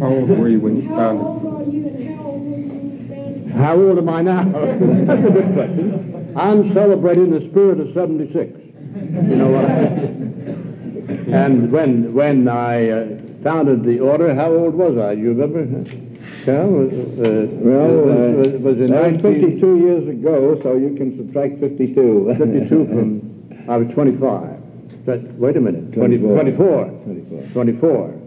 How 0.00 0.06
old 0.14 0.30
were 0.30 0.48
you 0.48 0.60
when 0.60 0.80
you 0.80 0.88
How 0.88 0.96
found 0.96 1.18
it? 1.18 1.24
old 1.24 1.44
are 1.44 1.70
you 1.70 1.86
and 1.88 2.16
how 2.16 2.24
old 2.24 2.40
were 2.40 2.56
you 2.56 2.68
when 2.68 3.02
you 3.02 3.14
founded? 3.14 3.52
How 3.52 3.76
old 3.76 3.98
am 3.98 4.08
I 4.08 4.22
now? 4.22 4.44
That's 5.04 5.26
a 5.26 5.30
good 5.30 5.52
question. 5.52 6.32
I'm 6.38 6.72
celebrating 6.72 7.30
the 7.32 7.46
spirit 7.50 7.80
of 7.80 7.92
76. 7.92 8.57
You 8.94 9.36
know 9.36 9.50
what? 9.50 9.68
and 11.34 11.70
when 11.70 12.12
when 12.14 12.48
I 12.48 12.88
uh, 12.90 13.06
founded 13.42 13.84
the 13.84 14.00
order, 14.00 14.34
how 14.34 14.50
old 14.52 14.74
was 14.74 14.96
I? 14.96 15.12
You 15.12 15.32
remember? 15.34 15.64
Was, 16.46 16.92
uh, 16.92 17.46
Well, 17.60 18.10
uh, 18.10 18.30
was, 18.32 18.48
was 18.62 18.76
in 18.78 18.86
that 18.86 19.12
was 19.12 19.22
19 19.22 19.40
52 19.60 19.78
years 19.78 20.08
ago, 20.08 20.58
so 20.62 20.76
you 20.76 20.94
can 20.96 21.16
subtract 21.18 21.58
52. 21.60 22.34
52 22.38 22.68
from, 22.86 23.66
I 23.68 23.76
was 23.76 23.88
25. 23.92 25.04
But, 25.04 25.22
wait 25.34 25.56
a 25.56 25.60
minute, 25.60 25.92
24. 25.92 26.32
24. 26.42 26.84
24. 27.04 27.42
24. 27.52 28.20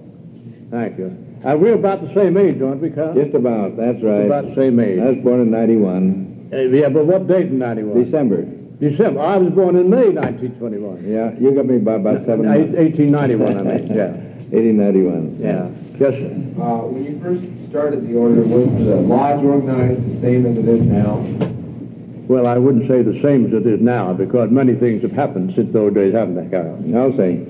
Thank 0.70 0.98
you. 1.00 1.18
And 1.44 1.62
we're 1.62 1.74
about 1.74 2.08
the 2.08 2.14
same 2.14 2.38
age, 2.38 2.62
aren't 2.62 2.82
we, 2.82 2.92
Carl? 2.92 3.16
Just 3.16 3.34
about, 3.34 3.76
that's 3.78 4.02
right. 4.04 4.26
About 4.26 4.50
the 4.50 4.56
same 4.56 4.80
age. 4.80 5.00
I 5.00 5.12
was 5.12 5.24
born 5.24 5.42
in 5.42 5.50
91, 5.50 6.50
Uh, 6.54 6.58
yeah, 6.58 6.90
but 6.90 7.06
what 7.06 7.28
date 7.28 7.48
in 7.48 7.58
91? 7.58 8.04
December. 8.04 8.46
December. 8.82 9.22
I 9.22 9.38
was 9.38 9.54
born 9.54 9.76
in 9.76 9.90
May 9.90 10.10
1921. 10.10 11.06
Yeah, 11.08 11.32
you 11.40 11.52
got 11.54 11.66
me 11.68 11.78
by 11.78 11.94
about 11.94 12.26
seven 12.26 12.52
Eight- 12.52 12.76
1891, 12.76 13.58
I 13.58 13.62
mean, 13.78 13.88
yeah. 13.96 14.08
1891. 14.50 15.38
Yeah. 15.40 15.70
Yes, 16.00 16.14
sir. 16.14 16.34
Uh, 16.62 16.88
when 16.90 17.06
you 17.06 17.20
first 17.22 17.42
started 17.70 18.08
the 18.10 18.16
order, 18.18 18.42
was 18.42 18.66
the 18.84 18.96
lodge 18.96 19.44
organized 19.46 20.04
the 20.18 20.22
same 20.22 20.46
as 20.48 20.58
it 20.58 20.68
is 20.68 20.82
now? 20.82 21.24
Well, 22.28 22.48
I 22.48 22.58
wouldn't 22.58 22.88
say 22.88 23.04
the 23.04 23.22
same 23.22 23.46
as 23.46 23.54
it 23.54 23.68
is 23.68 23.80
now, 23.82 24.14
because 24.14 24.50
many 24.50 24.74
things 24.74 25.04
have 25.04 25.12
happened 25.12 25.54
since 25.54 25.72
those 25.74 25.94
days, 25.94 26.14
haven't 26.14 26.36
they, 26.36 26.50
Carroll? 26.50 26.80
I'll 26.98 27.16
say. 27.16 27.46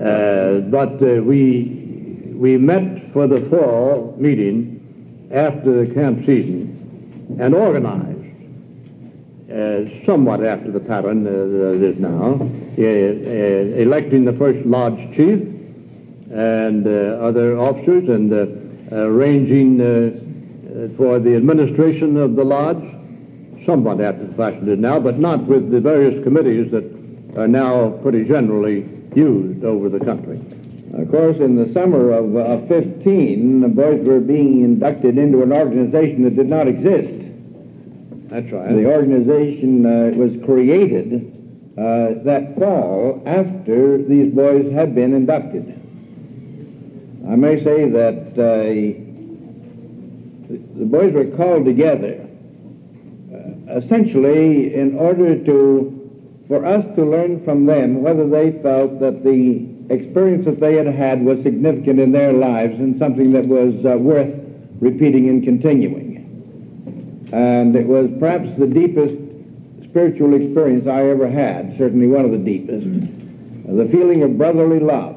Uh, 0.00 0.60
but 0.70 1.02
uh, 1.02 1.22
we, 1.22 2.30
we 2.34 2.56
met 2.56 3.12
for 3.12 3.26
the 3.26 3.40
fall 3.50 4.14
meeting 4.16 5.26
after 5.32 5.84
the 5.84 5.92
camp 5.92 6.24
season 6.24 7.36
and 7.40 7.52
organized, 7.54 8.17
uh, 9.52 9.84
somewhat 10.04 10.44
after 10.44 10.70
the 10.70 10.80
pattern 10.80 11.26
uh, 11.26 11.30
that 11.30 11.82
is 11.82 11.98
now, 11.98 12.38
uh, 12.38 12.82
uh, 12.82 13.80
electing 13.80 14.24
the 14.24 14.32
first 14.32 14.64
lodge 14.66 14.98
chief 15.14 15.40
and 16.30 16.86
uh, 16.86 17.16
other 17.20 17.58
officers 17.58 18.08
and 18.08 18.32
arranging 18.92 19.78
for 20.96 21.18
the 21.18 21.34
administration 21.34 22.16
of 22.16 22.36
the 22.36 22.44
lodge, 22.44 22.82
somewhat 23.64 24.00
after 24.00 24.26
the 24.26 24.34
fashion 24.34 24.68
it 24.68 24.72
is 24.72 24.78
now, 24.78 25.00
but 25.00 25.18
not 25.18 25.42
with 25.44 25.70
the 25.70 25.80
various 25.80 26.22
committees 26.22 26.70
that 26.70 26.84
are 27.36 27.48
now 27.48 27.90
pretty 28.02 28.24
generally 28.24 28.86
used 29.14 29.64
over 29.64 29.88
the 29.88 30.00
country. 30.00 30.40
Of 30.94 31.10
course, 31.10 31.38
in 31.38 31.56
the 31.56 31.70
summer 31.72 32.12
of 32.12 32.36
uh, 32.36 32.66
15, 32.66 33.60
the 33.60 33.68
boys 33.68 34.06
were 34.06 34.20
being 34.20 34.62
inducted 34.62 35.18
into 35.18 35.42
an 35.42 35.52
organization 35.52 36.24
that 36.24 36.36
did 36.36 36.48
not 36.48 36.66
exist. 36.66 37.27
That's 38.28 38.52
right. 38.52 38.74
The 38.74 38.86
organization 38.86 39.86
uh, 39.86 40.10
was 40.16 40.36
created 40.44 41.34
uh, 41.78 42.22
that 42.24 42.56
fall 42.58 43.22
after 43.24 44.02
these 44.02 44.32
boys 44.34 44.70
had 44.72 44.94
been 44.94 45.14
inducted. 45.14 45.74
I 47.28 47.36
may 47.36 47.62
say 47.62 47.88
that 47.88 48.32
uh, 48.32 48.98
the 50.78 50.84
boys 50.84 51.12
were 51.12 51.26
called 51.36 51.64
together 51.64 52.26
uh, 53.32 53.76
essentially 53.76 54.74
in 54.74 54.96
order 54.96 55.42
to 55.44 55.94
for 56.48 56.64
us 56.64 56.84
to 56.96 57.04
learn 57.04 57.44
from 57.44 57.66
them 57.66 58.02
whether 58.02 58.26
they 58.28 58.52
felt 58.62 58.98
that 59.00 59.22
the 59.22 59.66
experience 59.90 60.46
that 60.46 60.60
they 60.60 60.74
had 60.74 60.86
had 60.86 61.22
was 61.22 61.42
significant 61.42 62.00
in 62.00 62.12
their 62.12 62.32
lives 62.32 62.78
and 62.78 62.98
something 62.98 63.32
that 63.32 63.46
was 63.46 63.84
uh, 63.84 63.96
worth 63.98 64.34
repeating 64.80 65.28
and 65.28 65.44
continuing. 65.44 66.07
And 67.32 67.76
it 67.76 67.86
was 67.86 68.10
perhaps 68.18 68.48
the 68.58 68.66
deepest 68.66 69.14
spiritual 69.84 70.34
experience 70.34 70.86
I 70.86 71.04
ever 71.08 71.28
had, 71.28 71.76
certainly 71.76 72.06
one 72.06 72.24
of 72.24 72.30
the 72.30 72.38
deepest. 72.38 72.86
The 72.86 73.88
feeling 73.90 74.22
of 74.22 74.38
brotherly 74.38 74.80
love 74.80 75.16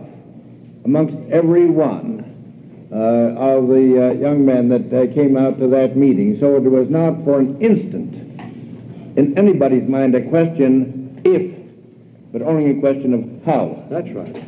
amongst 0.83 1.17
every 1.29 1.67
one 1.67 2.19
uh, 2.91 2.95
of 2.95 3.67
the 3.69 4.09
uh, 4.09 4.13
young 4.13 4.45
men 4.45 4.67
that 4.69 4.93
uh, 4.93 5.13
came 5.13 5.37
out 5.37 5.59
to 5.59 5.67
that 5.67 5.95
meeting. 5.95 6.37
So 6.37 6.57
it 6.57 6.63
was 6.63 6.89
not 6.89 7.23
for 7.23 7.39
an 7.39 7.61
instant 7.61 8.15
in 9.17 9.37
anybody's 9.37 9.87
mind 9.87 10.15
a 10.15 10.21
question 10.29 11.21
if, 11.23 11.55
but 12.31 12.41
only 12.41 12.71
a 12.71 12.79
question 12.79 13.13
of 13.13 13.45
how. 13.45 13.85
That's 13.89 14.09
right. 14.09 14.43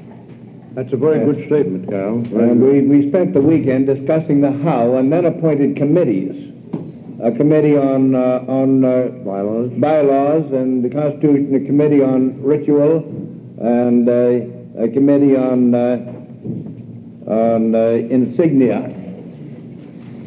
That's 0.74 0.91
a 0.91 0.98
very 0.98 1.24
good 1.24 1.46
statement, 1.46 1.88
Carroll. 1.88 2.22
Very 2.22 2.50
And 2.50 2.60
good. 2.60 2.89
we, 2.89 3.00
we 3.00 3.10
spent 3.10 3.34
the 3.34 3.41
weekend 3.41 3.86
discussing 3.86 4.41
the 4.41 4.51
how 4.51 4.96
and 4.96 5.12
then 5.13 5.25
appointed 5.25 5.75
committees. 5.75 6.51
A 7.24 7.32
committee 7.32 7.77
on, 7.77 8.15
uh, 8.15 8.44
on 8.50 8.84
uh, 8.84 9.08
Bylaws. 9.24 9.72
bylaws 9.80 10.51
and 10.51 10.84
the 10.84 10.89
Constitution, 10.89 11.56
a 11.56 11.65
committee 11.65 12.03
on 12.03 12.44
ritual, 12.44 12.98
and 13.62 14.10
uh, 14.10 14.84
a 14.84 14.89
committee 14.89 15.38
on, 15.38 15.74
uh, 15.74 16.03
on 17.25 17.75
uh, 17.75 17.80
insignia. 18.12 18.82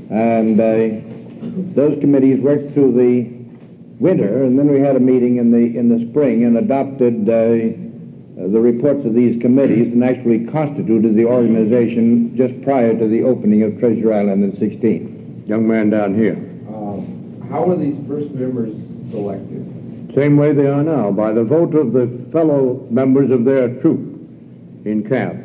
And 0.08 0.58
uh, 0.58 1.74
those 1.74 2.00
committees 2.00 2.40
worked 2.40 2.72
through 2.72 2.92
the 2.92 3.24
winter, 4.00 4.44
and 4.44 4.58
then 4.58 4.68
we 4.68 4.80
had 4.80 4.96
a 4.96 5.00
meeting 5.00 5.36
in 5.36 5.50
the, 5.50 5.76
in 5.76 5.90
the 5.90 5.98
spring 6.10 6.44
and 6.44 6.56
adopted 6.56 7.28
uh, 7.28 8.48
the 8.48 8.58
reports 8.58 9.04
of 9.04 9.12
these 9.12 9.38
committees 9.42 9.92
and 9.92 10.02
actually 10.02 10.46
constituted 10.46 11.14
the 11.14 11.26
organization 11.26 12.34
just 12.34 12.58
prior 12.62 12.98
to 12.98 13.06
the 13.06 13.22
opening 13.22 13.64
of 13.64 13.78
Treasure 13.78 14.14
Island 14.14 14.44
in 14.44 14.56
16. 14.56 15.44
Young 15.46 15.68
man 15.68 15.90
down 15.90 16.14
here. 16.14 16.55
How 17.56 17.64
were 17.64 17.76
these 17.76 17.96
first 18.06 18.32
members 18.32 18.74
selected? 19.10 20.12
Same 20.14 20.36
way 20.36 20.52
they 20.52 20.66
are 20.66 20.82
now, 20.82 21.10
by 21.10 21.32
the 21.32 21.42
vote 21.42 21.74
of 21.74 21.94
the 21.94 22.06
fellow 22.30 22.86
members 22.90 23.30
of 23.30 23.46
their 23.46 23.80
troop 23.80 23.98
in 24.84 25.02
camp. 25.08 25.40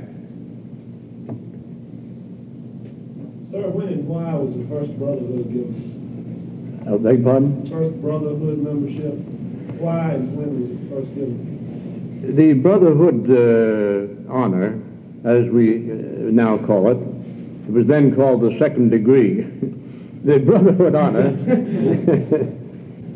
Sir, 3.49 3.65
when 3.69 3.87
and 3.87 4.05
why 4.09 4.33
was 4.33 4.53
the 4.57 4.67
first 4.67 4.99
brotherhood 4.99 5.53
given? 5.53 6.83
Uh, 6.85 6.97
beg 6.97 7.23
pardon? 7.23 7.65
First 7.69 8.01
brotherhood 8.01 8.57
membership, 8.57 9.13
why 9.79 10.11
and 10.11 10.35
when 10.35 10.49
was 10.59 10.69
it 10.69 10.89
first 10.89 11.15
given? 11.15 12.35
The 12.35 12.51
brotherhood 12.51 13.31
uh, 13.31 14.29
honor, 14.29 14.81
as 15.23 15.47
we 15.47 15.89
uh, 15.89 15.95
now 16.29 16.57
call 16.57 16.91
it, 16.91 16.97
it 16.97 17.71
was 17.71 17.87
then 17.87 18.13
called 18.13 18.41
the 18.41 18.59
second 18.59 18.89
degree. 18.89 19.47
the 20.23 20.39
brotherhood 20.39 20.95
honor 20.95 21.31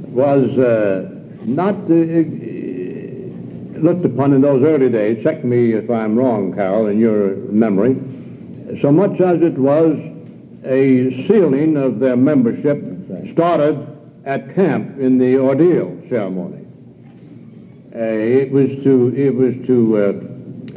was 0.10 0.58
uh, 0.58 1.10
not 1.44 1.76
uh, 1.76 2.24
looked 3.80 4.06
upon 4.06 4.34
in 4.34 4.42
those 4.42 4.64
early 4.64 4.90
days, 4.90 5.22
check 5.22 5.44
me 5.44 5.74
if 5.74 5.90
I'm 5.90 6.18
wrong, 6.18 6.54
Carroll, 6.54 6.88
in 6.88 7.00
your 7.00 7.36
memory, 7.52 7.96
so 8.82 8.92
much 8.92 9.20
as 9.22 9.42
it 9.42 9.58
was 9.58 9.98
a 10.64 11.28
sealing 11.28 11.78
of 11.78 12.00
their 12.00 12.16
membership 12.16 12.82
started 13.32 13.88
at 14.26 14.56
camp 14.56 15.00
in 15.00 15.18
the 15.18 15.38
ordeal 15.38 16.02
ceremony. 16.10 16.66
Uh, 17.96 18.00
it 18.00 18.52
was 18.52 18.70
to 18.84 19.14
it 19.16 19.34
was 19.34 19.54
to 19.68 19.98
uh, 19.98 20.02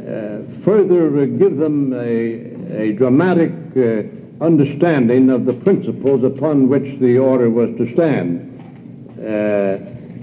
uh, 0.09 0.61
further 0.61 1.21
uh, 1.21 1.25
give 1.25 1.57
them 1.57 1.91
a, 1.93 2.81
a 2.81 2.93
dramatic 2.93 3.51
uh, 3.75 4.03
understanding 4.41 5.29
of 5.29 5.45
the 5.45 5.53
principles 5.53 6.23
upon 6.23 6.69
which 6.69 6.99
the 6.99 7.17
order 7.17 7.49
was 7.49 7.69
to 7.77 7.91
stand, 7.93 8.45
uh, 9.19 9.77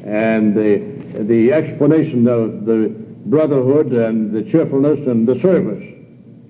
and 0.09 0.55
the 0.55 0.97
the 1.25 1.53
explanation 1.53 2.29
of 2.29 2.67
the 2.67 2.89
brotherhood 3.27 3.93
and 3.93 4.33
the 4.33 4.43
cheerfulness 4.43 4.99
and 5.07 5.27
the 5.27 5.39
service 5.41 5.83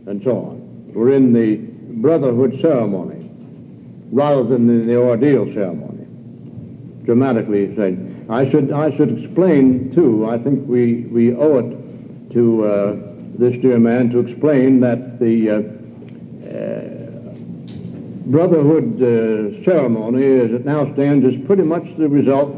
and 0.07 0.23
so 0.23 0.37
on 0.37 0.93
were 0.93 1.13
in 1.13 1.33
the 1.33 1.57
brotherhood 2.01 2.61
ceremony 2.61 3.31
rather 4.11 4.45
than 4.45 4.69
in 4.69 4.87
the 4.87 4.97
ordeal 4.97 5.47
ceremony. 5.55 6.07
dramatically 7.05 7.75
said. 7.77 8.27
I 8.29 8.49
should, 8.49 8.73
I 8.73 8.95
should 8.97 9.19
explain, 9.19 9.93
too, 9.95 10.29
I 10.29 10.39
think 10.39 10.67
we, 10.69 11.03
we 11.03 11.33
owe 11.35 11.59
it 11.59 12.33
to 12.33 12.67
uh, 12.67 12.97
this 13.39 13.57
dear 13.63 13.79
man 13.79 14.11
to 14.11 14.19
explain 14.19 14.81
that 14.81 15.21
the 15.21 15.51
uh, 15.51 15.63
Brotherhood 18.27 18.95
uh, 18.97 19.63
ceremony, 19.63 20.41
as 20.41 20.51
it 20.51 20.65
now 20.65 20.93
stands, 20.95 21.25
is 21.25 21.47
pretty 21.47 21.63
much 21.63 21.85
the 21.97 22.09
result 22.09 22.51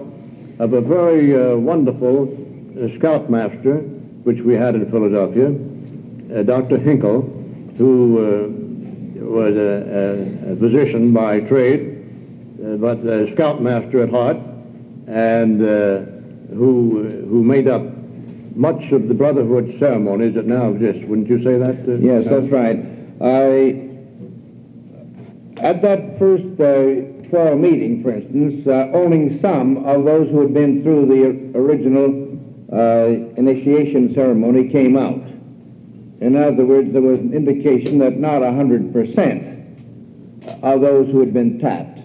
of 0.58 0.72
a 0.72 0.80
very 0.80 1.36
uh, 1.36 1.56
wonderful 1.56 2.24
uh, 2.24 2.88
scoutmaster, 2.96 3.80
which 4.24 4.40
we 4.40 4.54
had 4.54 4.74
in 4.76 4.90
Philadelphia, 4.90 5.48
uh, 6.34 6.42
Dr. 6.42 6.78
Hinkle, 6.78 7.20
who 7.76 8.18
uh, 8.18 9.26
was 9.26 9.54
a, 9.56 10.52
a, 10.52 10.56
physician 10.56 11.12
by 11.12 11.40
trade, 11.40 12.02
uh, 12.64 12.76
but 12.76 13.00
a 13.00 13.30
scoutmaster 13.34 14.02
at 14.02 14.08
heart, 14.08 14.38
and 15.06 15.60
who, 16.48 17.26
who 17.28 17.44
made 17.44 17.68
up 17.68 17.82
much 18.56 18.90
of 18.92 19.06
the 19.08 19.14
Brotherhood 19.14 19.76
ceremonies 19.78 20.34
that 20.34 20.46
now 20.46 20.70
exist. 20.70 21.06
Wouldn't 21.06 21.28
you 21.28 21.42
say 21.42 21.58
that? 21.58 22.00
yes, 22.00 22.24
that's 22.24 22.50
right. 22.50 22.84
I 23.20 23.87
at 25.60 25.82
that 25.82 26.18
first 26.18 26.44
uh, 26.60 27.28
fall 27.30 27.56
meeting, 27.56 28.02
for 28.02 28.12
instance, 28.12 28.66
uh, 28.66 28.90
only 28.92 29.36
some 29.38 29.84
of 29.84 30.04
those 30.04 30.30
who 30.30 30.40
had 30.40 30.54
been 30.54 30.82
through 30.82 31.06
the 31.06 31.58
original 31.58 32.26
uh, 32.72 33.06
initiation 33.36 34.12
ceremony 34.14 34.68
came 34.68 34.96
out. 34.96 35.22
In 36.20 36.36
other 36.36 36.64
words, 36.64 36.92
there 36.92 37.02
was 37.02 37.20
an 37.20 37.32
indication 37.32 37.98
that 37.98 38.18
not 38.18 38.42
100% 38.42 40.62
of 40.62 40.80
those 40.80 41.10
who 41.10 41.20
had 41.20 41.32
been 41.32 41.58
tapped 41.58 41.98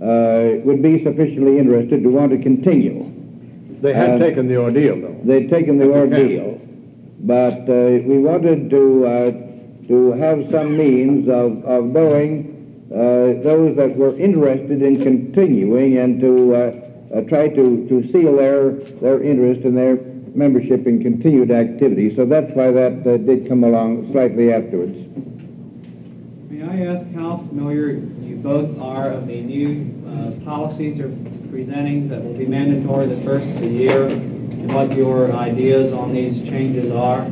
uh, 0.00 0.60
would 0.64 0.82
be 0.82 1.02
sufficiently 1.02 1.58
interested 1.58 2.02
to 2.02 2.10
want 2.10 2.30
to 2.30 2.38
continue. 2.38 3.04
They 3.80 3.92
had 3.92 4.10
uh, 4.10 4.18
taken 4.18 4.48
the 4.48 4.56
ordeal, 4.56 5.00
though. 5.00 5.20
They'd 5.24 5.50
taken 5.50 5.78
the 5.78 5.90
ordeal, 5.90 6.60
but 7.20 7.68
uh, 7.68 8.02
we 8.04 8.18
wanted 8.18 8.70
to 8.70 9.06
to 9.88 10.12
have 10.12 10.48
some 10.50 10.76
means 10.76 11.28
of, 11.28 11.64
of 11.64 11.84
knowing 11.86 12.54
uh, 12.92 13.42
those 13.42 13.76
that 13.76 13.96
were 13.96 14.16
interested 14.18 14.82
in 14.82 15.02
continuing 15.02 15.98
and 15.98 16.20
to 16.20 16.54
uh, 16.54 16.88
uh, 17.14 17.20
try 17.22 17.48
to, 17.48 17.88
to 17.88 18.06
seal 18.08 18.36
their, 18.36 18.72
their 19.00 19.22
interest 19.22 19.62
and 19.62 19.76
their 19.76 19.96
membership 20.34 20.86
in 20.86 21.02
continued 21.02 21.50
activity. 21.50 22.14
So 22.14 22.26
that's 22.26 22.52
why 22.52 22.70
that 22.70 23.06
uh, 23.06 23.16
did 23.16 23.48
come 23.48 23.64
along 23.64 24.12
slightly 24.12 24.52
afterwards. 24.52 24.96
May 26.50 26.62
I 26.62 26.94
ask 26.94 27.06
how 27.14 27.38
familiar 27.48 27.92
you 27.92 28.36
both 28.36 28.78
are 28.78 29.10
of 29.10 29.26
the 29.26 29.40
new 29.40 29.88
uh, 30.06 30.44
policies 30.44 30.98
you're 30.98 31.08
presenting 31.50 32.08
that 32.08 32.22
will 32.22 32.34
be 32.34 32.46
mandatory 32.46 33.06
the 33.06 33.22
first 33.22 33.46
of 33.46 33.60
the 33.60 33.66
year 33.66 34.06
and 34.06 34.72
what 34.72 34.94
your 34.94 35.32
ideas 35.32 35.92
on 35.92 36.12
these 36.12 36.36
changes 36.48 36.92
are? 36.92 37.26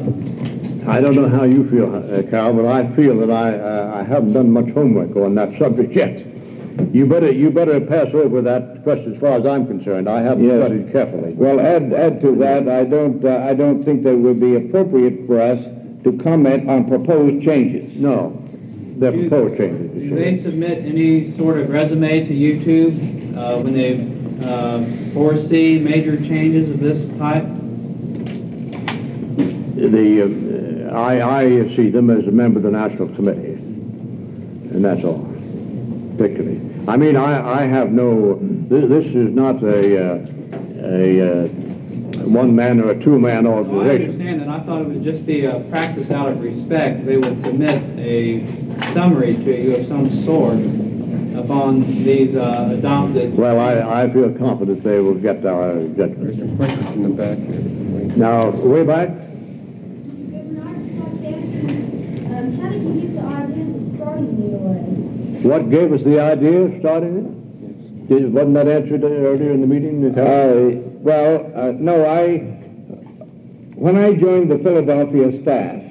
I 0.88 1.00
don't 1.00 1.16
know 1.16 1.28
how 1.28 1.43
you 1.43 1.69
feel, 1.69 1.95
uh, 1.95 2.23
Carl, 2.31 2.55
but 2.55 2.66
I 2.66 2.87
feel 2.95 3.19
that 3.19 3.31
I, 3.31 3.59
uh, 3.59 4.00
I 4.00 4.02
haven't 4.05 4.35
done 4.35 4.52
much 4.52 4.71
homework 4.71 5.16
on 5.16 5.35
that 5.35 5.59
subject 5.59 5.95
yet. 5.95 6.25
You 6.93 7.07
better 7.07 7.33
you 7.33 7.50
better 7.50 7.81
pass 7.81 8.12
over 8.12 8.43
that 8.43 8.83
question 8.83 9.14
as 9.14 9.21
far 9.21 9.38
as 9.38 9.47
I'm 9.47 9.66
concerned. 9.66 10.09
I 10.09 10.21
haven't 10.21 10.45
yes. 10.45 10.59
studied 10.59 10.93
carefully. 10.93 11.33
Well, 11.33 11.59
add 11.59 11.93
add 11.95 12.21
to 12.21 12.37
that, 12.37 12.69
I 12.69 12.85
don't 12.85 13.25
uh, 13.25 13.47
I 13.49 13.55
don't 13.55 13.83
think 13.83 14.02
that 14.05 14.12
it 14.12 14.19
would 14.19 14.38
be 14.38 14.57
appropriate 14.57 15.26
for 15.26 15.40
us 15.40 15.64
to 16.05 16.19
comment 16.23 16.69
on 16.69 16.87
proposed 16.87 17.43
changes. 17.43 17.97
No, 17.97 18.31
the 18.99 19.11
proposed 19.11 19.57
changes. 19.57 20.11
Do 20.11 20.14
they 20.16 20.43
submit 20.43 20.85
any 20.85 21.35
sort 21.37 21.59
of 21.59 21.71
resume 21.71 22.26
to 22.26 22.35
you 22.35 22.62
two 22.62 23.35
uh, 23.38 23.59
when 23.59 23.73
they 23.73 24.45
uh, 24.45 24.85
foresee 25.14 25.78
major 25.78 26.16
changes 26.19 26.71
of 26.71 26.81
this 26.81 27.09
type? 27.19 27.56
The 29.76 30.88
uh, 30.90 30.97
I, 30.97 31.40
I 31.40 31.77
see 31.77 31.90
them 31.90 32.09
as 32.09 32.27
a 32.27 32.31
member 32.31 32.59
of 32.59 32.62
the 32.62 32.70
National 32.70 33.09
Committee, 33.09 33.53
and 33.53 34.83
that's 34.83 35.05
all, 35.05 35.20
particularly. 36.16 36.61
I 36.88 36.96
mean, 36.96 37.16
I, 37.16 37.62
I 37.62 37.66
have 37.66 37.90
no, 37.92 38.38
this, 38.40 38.88
this 38.88 39.05
is 39.07 39.35
not 39.35 39.62
a, 39.62 40.14
uh, 40.14 40.27
a 40.83 41.44
uh, 41.44 41.48
one-man 42.24 42.81
or 42.81 42.90
a 42.90 42.98
two-man 42.98 43.46
organization. 43.46 44.09
I 44.09 44.12
understand 44.12 44.40
that. 44.40 44.48
I 44.48 44.61
thought 44.61 44.83
it 44.83 44.88
would 44.88 45.05
just 45.05 45.27
be 45.27 45.44
a 45.44 45.61
practice 45.68 46.11
out 46.11 46.29
of 46.29 46.40
respect. 46.40 47.05
They 47.05 47.18
would 47.18 47.40
submit 47.40 47.83
a 47.98 48.46
summary 48.92 49.35
to 49.35 49.62
you 49.62 49.77
of 49.77 49.87
some 49.87 50.11
sort 50.24 50.59
upon 51.37 51.83
these 52.03 52.35
uh, 52.35 52.70
adopted... 52.72 53.37
Well, 53.37 53.61
I, 53.61 54.05
I 54.05 54.11
feel 54.11 54.33
confident 54.33 54.83
they 54.83 55.01
will 55.01 55.14
get 55.14 55.44
our 55.44 55.74
judgment. 55.74 56.38
There's 56.38 56.51
a 56.51 56.57
question 56.57 56.87
in 56.87 57.03
the 57.03 57.09
back. 57.11 57.38
Now, 58.16 58.51
way 58.51 58.85
back? 58.85 59.11
What 65.42 65.70
gave 65.70 65.92
us 65.92 66.03
the 66.03 66.20
idea 66.20 66.62
of 66.62 66.81
starting 66.81 67.16
it? 67.18 68.09
Did, 68.09 68.33
wasn't 68.33 68.55
that 68.55 68.68
answered 68.68 69.05
earlier 69.05 69.53
in 69.53 69.61
the 69.61 69.66
meeting? 69.66 70.05
Uh, 70.18 70.83
well, 71.01 71.51
uh, 71.55 71.72
no, 71.72 72.05
I, 72.05 72.38
when 73.75 73.96
I 73.96 74.12
joined 74.14 74.51
the 74.51 74.59
Philadelphia 74.59 75.33
staff 75.40 75.83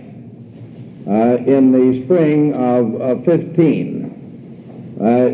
uh, 1.08 1.38
in 1.46 1.72
the 1.72 2.04
spring 2.04 2.54
of, 2.54 3.02
of 3.02 3.26
15, 3.26 4.98
uh, 5.02 5.30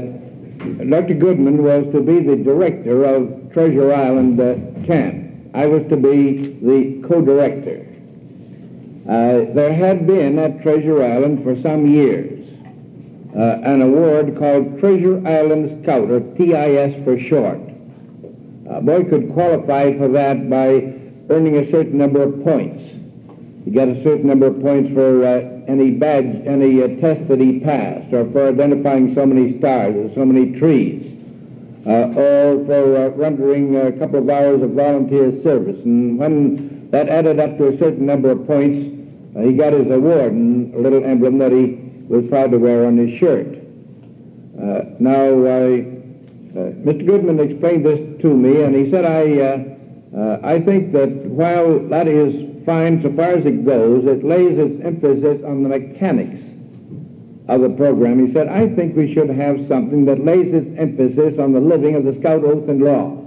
Dr. 0.86 1.16
Goodman 1.16 1.64
was 1.64 1.92
to 1.92 2.02
be 2.02 2.22
the 2.22 2.36
director 2.38 3.04
of 3.04 3.52
Treasure 3.52 3.94
Island 3.94 4.40
uh, 4.40 4.56
camp. 4.86 5.52
I 5.54 5.66
was 5.66 5.84
to 5.90 5.98
be 5.98 6.58
the 6.62 7.02
co-director. 7.08 7.91
Uh, 9.08 9.46
there 9.54 9.74
had 9.74 10.06
been 10.06 10.38
at 10.38 10.62
Treasure 10.62 11.04
Island 11.04 11.44
for 11.44 11.60
some 11.60 11.88
years 11.88 12.42
uh, 13.36 13.60
an 13.64 13.82
award 13.82 14.38
called 14.38 14.80
Treasure 14.80 15.26
Island 15.26 15.82
Scout, 15.82 16.10
or 16.10 16.20
TIS 16.36 17.04
for 17.04 17.18
short. 17.18 17.60
A 18.70 18.82
boy 18.82 19.04
could 19.06 19.32
qualify 19.34 19.98
for 19.98 20.08
that 20.10 20.50
by 20.50 20.94
earning 21.30 21.58
a 21.58 21.70
certain 21.70 21.98
number 21.98 22.22
of 22.22 22.44
points. 22.44 22.84
He 23.64 23.72
got 23.72 23.88
a 23.88 24.04
certain 24.04 24.28
number 24.28 24.48
of 24.48 24.62
points 24.62 24.92
for 24.92 25.24
uh, 25.24 25.62
any 25.68 25.92
badge, 25.92 26.46
any 26.46 26.82
uh, 26.82 26.88
test 27.00 27.28
that 27.30 27.40
he 27.40 27.60
passed, 27.60 28.12
or 28.12 28.30
for 28.32 28.50
identifying 28.50 29.14
so 29.14 29.26
many 29.26 29.58
stars 29.58 29.96
or 29.96 30.14
so 30.14 30.26
many 30.26 30.52
trees, 30.52 31.14
uh, 31.86 32.08
or 32.10 32.66
for 32.66 32.98
uh, 32.98 33.10
rendering 33.10 33.78
a 33.78 33.92
couple 33.94 34.20
of 34.20 34.30
hours 34.30 34.62
of 34.62 34.72
volunteer 34.72 35.32
service. 35.42 35.80
And 35.86 36.18
when 36.18 36.81
that 36.92 37.10
added 37.10 37.40
up 37.40 37.58
to 37.58 37.70
a 37.70 37.78
certain 37.78 38.06
number 38.06 38.32
of 38.32 38.46
points, 38.46 38.78
uh, 39.36 39.42
he 39.42 39.54
got 39.54 39.74
his 39.74 39.90
award 39.90 40.34
and 40.34 40.76
a 40.76 40.80
little 40.80 41.04
emblem 41.04 41.38
that 41.40 41.52
he 41.52 41.80
was 42.08 42.28
proud 42.28 42.52
to 42.52 42.58
wear 42.58 42.86
on 42.86 42.98
his 42.98 43.18
shirt. 43.18 43.48
Uh, 44.62 44.84
now, 45.00 45.24
uh, 45.24 45.82
Mr. 46.54 47.06
Goodman 47.06 47.40
explained 47.40 47.86
this 47.86 48.22
to 48.22 48.36
me, 48.36 48.62
and 48.64 48.76
he 48.76 48.90
said, 48.90 49.06
I, 49.06 49.40
uh, 49.40 50.20
uh, 50.20 50.40
I 50.44 50.60
think 50.60 50.92
that 50.92 51.10
while 51.10 51.80
that 51.88 52.08
is 52.08 52.66
fine 52.66 53.02
so 53.02 53.12
far 53.14 53.32
as 53.32 53.46
it 53.46 53.66
goes, 53.66 54.06
it 54.06 54.24
lays 54.26 54.58
its 54.58 54.84
emphasis 54.84 55.42
on 55.46 55.64
the 55.64 55.70
mechanics 55.70 56.42
of 57.48 57.62
the 57.62 57.70
program. 57.70 58.26
He 58.26 58.32
said, 58.32 58.50
I 58.50 58.68
think 58.68 58.96
we 58.96 59.14
should 59.14 59.30
have 59.30 59.66
something 59.68 60.06
that 60.06 60.24
lays 60.24 60.54
its 60.54 60.70
emphasis 60.78 61.40
on 61.40 61.54
the 61.54 61.62
living 61.62 61.96
of 61.96 62.04
the 62.04 62.14
Scout 62.14 62.44
Oath 62.44 62.68
and 62.68 62.82
Law. 62.82 63.18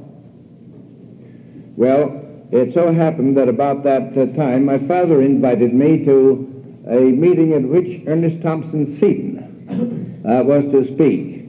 Well, 1.76 2.23
it 2.54 2.72
so 2.72 2.92
happened 2.92 3.36
that 3.36 3.48
about 3.48 3.82
that 3.82 4.16
uh, 4.16 4.26
time, 4.34 4.64
my 4.64 4.78
father 4.78 5.22
invited 5.22 5.74
me 5.74 6.04
to 6.04 6.50
a 6.88 7.00
meeting 7.00 7.52
at 7.52 7.62
which 7.62 8.02
Ernest 8.06 8.40
Thompson 8.42 8.86
Seton 8.86 10.22
uh, 10.24 10.42
was 10.44 10.64
to 10.66 10.84
speak. 10.84 11.48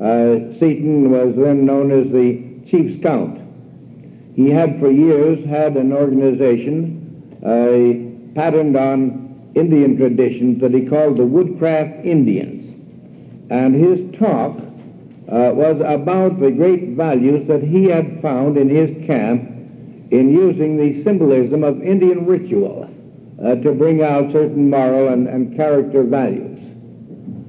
Uh, 0.00 0.52
Seton 0.58 1.10
was 1.10 1.36
then 1.36 1.64
known 1.64 1.90
as 1.90 2.10
the 2.10 2.42
Chief 2.66 2.98
Scout. 2.98 3.38
He 4.34 4.50
had 4.50 4.78
for 4.78 4.90
years 4.90 5.44
had 5.44 5.76
an 5.76 5.92
organization 5.92 6.96
patterned 8.34 8.76
on 8.76 9.50
Indian 9.54 9.96
traditions 9.96 10.60
that 10.60 10.74
he 10.74 10.84
called 10.84 11.16
the 11.16 11.24
Woodcraft 11.24 12.04
Indians. 12.04 12.64
And 13.48 13.74
his 13.74 14.18
talk 14.18 14.58
uh, 15.28 15.52
was 15.54 15.80
about 15.80 16.40
the 16.40 16.50
great 16.50 16.90
values 16.90 17.46
that 17.46 17.62
he 17.62 17.84
had 17.86 18.20
found 18.20 18.58
in 18.58 18.68
his 18.68 18.90
camp 19.06 19.55
in 20.10 20.30
using 20.30 20.76
the 20.76 21.02
symbolism 21.02 21.64
of 21.64 21.82
Indian 21.82 22.26
ritual 22.26 22.90
uh, 23.42 23.54
to 23.56 23.72
bring 23.72 24.02
out 24.02 24.30
certain 24.32 24.70
moral 24.70 25.08
and, 25.08 25.28
and 25.28 25.56
character 25.56 26.02
values. 26.02 26.60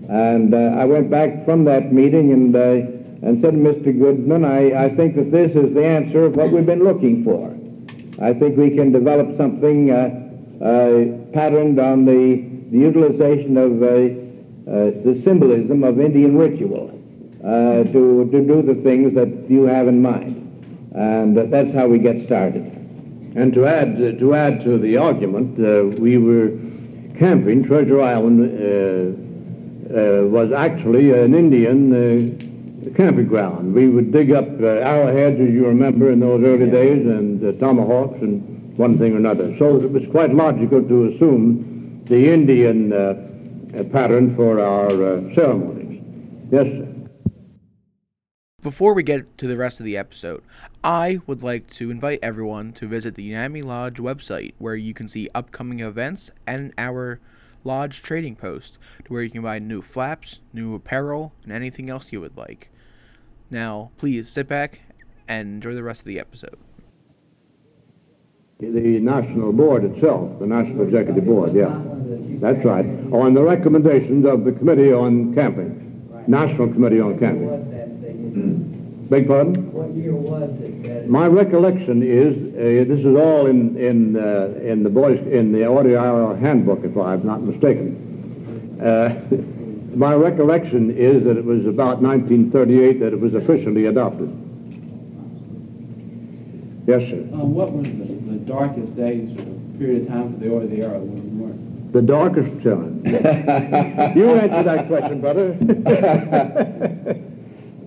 And 0.09 0.53
uh, 0.53 0.57
I 0.57 0.85
went 0.85 1.09
back 1.09 1.45
from 1.45 1.65
that 1.65 1.93
meeting 1.93 2.31
and, 2.31 2.55
uh, 2.55 3.27
and 3.27 3.41
said 3.41 3.51
to 3.51 3.57
Mr. 3.57 3.97
Goodman, 3.97 4.45
I, 4.45 4.85
I 4.85 4.95
think 4.95 5.15
that 5.15 5.31
this 5.31 5.55
is 5.55 5.73
the 5.73 5.85
answer 5.85 6.25
of 6.25 6.35
what 6.35 6.51
we've 6.51 6.65
been 6.65 6.83
looking 6.83 7.23
for. 7.23 7.53
I 8.19 8.33
think 8.33 8.57
we 8.57 8.71
can 8.71 8.91
develop 8.91 9.35
something 9.35 9.91
uh, 9.91 10.63
uh, 10.63 11.31
patterned 11.33 11.79
on 11.79 12.05
the, 12.05 12.47
the 12.71 12.77
utilization 12.77 13.57
of 13.57 13.83
uh, 13.83 15.03
the 15.03 15.19
symbolism 15.23 15.83
of 15.83 15.99
Indian 15.99 16.37
ritual. 16.37 16.93
to, 17.43 18.29
to 18.31 18.47
do 18.47 18.61
the 18.61 18.75
things 18.81 19.13
that 19.13 19.49
you 19.49 19.63
have 19.63 19.87
in 19.87 20.01
mind. 20.01 20.46
And 20.97 21.37
that's 21.37 21.71
how 21.73 21.87
we 21.87 21.99
get 21.99 22.23
started. 22.25 22.63
And 23.35 23.53
to 23.53 23.67
add, 23.67 24.01
uh, 24.01 24.17
to 24.17 24.33
add 24.33 24.63
to 24.63 24.79
the 24.79 24.97
argument, 24.97 25.59
uh, 25.59 25.85
we 26.01 26.17
were 26.17 26.49
camping, 27.19 27.63
Treasure 27.63 28.01
Island 28.01 28.39
uh, 28.41 29.93
uh, 29.93 30.23
was 30.25 30.51
actually 30.51 31.11
an 31.11 31.35
Indian 31.35 31.93
uh, 31.93 32.93
camping 32.95 33.27
ground. 33.27 33.75
We 33.75 33.89
would 33.89 34.11
dig 34.11 34.31
up 34.31 34.47
uh, 34.59 34.65
arrowheads, 34.65 35.39
as 35.39 35.49
you 35.49 35.67
remember, 35.67 36.11
in 36.11 36.19
those 36.19 36.43
early 36.43 36.69
days, 36.69 37.05
and 37.05 37.43
uh, 37.45 37.51
tomahawks 37.59 38.19
and 38.21 38.75
one 38.75 38.97
thing 38.97 39.13
or 39.13 39.17
another. 39.17 39.55
So 39.57 39.75
it 39.75 39.91
was 39.91 40.07
quite 40.07 40.33
logical 40.33 40.81
to 40.81 41.05
assume 41.09 42.03
the 42.05 42.33
Indian 42.33 42.91
uh, 42.91 42.97
uh, 43.77 43.83
pattern 43.91 44.35
for 44.35 44.59
our 44.59 44.87
uh, 44.87 45.35
ceremonies. 45.35 46.01
Yes, 46.51 46.65
sir. 46.65 46.86
Before 48.67 48.93
we 48.93 49.01
get 49.01 49.37
to 49.37 49.47
the 49.47 49.55
rest 49.55 49.79
of 49.79 49.85
the 49.85 49.95
episode, 49.95 50.43
I 50.83 51.21
would 51.25 51.41
like 51.41 51.67
to 51.67 51.89
invite 51.89 52.19
everyone 52.21 52.73
to 52.73 52.85
visit 52.85 53.15
the 53.15 53.31
Unami 53.31 53.63
Lodge 53.63 53.95
website 53.95 54.55
where 54.57 54.75
you 54.75 54.93
can 54.93 55.07
see 55.07 55.29
upcoming 55.33 55.79
events 55.79 56.31
and 56.45 56.73
our 56.77 57.21
lodge 57.63 58.03
trading 58.03 58.35
post 58.35 58.77
to 59.05 59.13
where 59.13 59.23
you 59.23 59.29
can 59.29 59.41
buy 59.41 59.59
new 59.59 59.81
flaps, 59.81 60.41
new 60.51 60.75
apparel, 60.75 61.31
and 61.43 61.53
anything 61.53 61.89
else 61.89 62.11
you 62.11 62.19
would 62.19 62.35
like. 62.35 62.69
Now, 63.49 63.91
please 63.95 64.27
sit 64.27 64.49
back 64.49 64.81
and 65.29 65.47
enjoy 65.47 65.73
the 65.73 65.81
rest 65.81 66.01
of 66.01 66.07
the 66.07 66.19
episode. 66.19 66.57
The 68.59 68.99
National 68.99 69.53
Board 69.53 69.85
itself, 69.85 70.39
the 70.39 70.45
National 70.45 70.81
Executive 70.81 71.23
Board, 71.23 71.53
yeah. 71.53 71.79
That's 72.41 72.65
right. 72.65 72.85
On 73.13 73.33
the 73.33 73.43
recommendations 73.43 74.25
of 74.25 74.43
the 74.43 74.51
Committee 74.51 74.91
on 74.91 75.33
Camping, 75.33 76.25
National 76.27 76.67
Committee 76.67 76.99
on 76.99 77.17
Camping. 77.17 77.76
Beg 79.09 79.27
pardon? 79.27 79.71
What 79.71 79.95
year 79.95 80.13
was 80.13 80.49
it? 80.59 80.83
that- 80.83 81.09
My 81.09 81.27
recollection 81.27 82.03
is, 82.03 82.35
uh, 82.55 82.83
this 82.89 82.99
is 83.05 83.15
all 83.15 83.45
in, 83.47 83.77
in, 83.77 84.17
uh, 84.17 84.53
in 84.61 84.83
the 84.83 84.89
boys, 84.89 85.19
in 85.27 85.53
the 85.53 85.65
audio 85.65 85.99
arrow 85.99 86.35
handbook, 86.35 86.83
if 86.83 86.97
I'm 86.97 87.25
not 87.25 87.41
mistaken. 87.41 88.77
Uh, 88.81 89.15
my 89.95 90.13
recollection 90.13 90.91
is 90.91 91.23
that 91.23 91.37
it 91.37 91.45
was 91.45 91.65
about 91.65 92.01
1938 92.01 92.99
that 92.99 93.13
it 93.13 93.19
was 93.19 93.33
officially 93.33 93.85
adopted. 93.85 94.27
Yes, 96.85 97.09
sir. 97.09 97.19
Um, 97.33 97.53
what 97.53 97.71
was 97.71 97.85
the, 97.85 98.13
the 98.31 98.37
darkest 98.45 98.95
days 98.97 99.37
or 99.39 99.45
period 99.77 100.03
of 100.03 100.07
time 100.09 100.33
for 100.33 100.39
the 100.39 100.49
Order 100.49 100.65
of 100.65 100.71
the 100.71 100.81
Arrow 100.81 100.99
when 100.99 101.17
you 101.17 101.43
weren't? 101.43 101.93
The 101.93 102.01
darkest 102.01 102.61
time. 102.63 103.01
you 104.17 104.29
answer 104.31 104.63
that 104.63 104.87
question, 104.87 105.21
brother. 105.21 105.53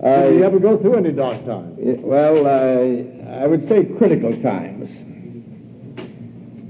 Did 0.01 0.35
you 0.35 0.43
ever 0.43 0.59
go 0.59 0.77
through 0.77 0.95
any 0.95 1.11
dark 1.11 1.45
times? 1.45 1.77
Well, 1.77 2.47
uh, 2.47 3.41
I 3.43 3.45
would 3.45 3.67
say 3.67 3.85
critical 3.85 4.35
times. 4.41 4.89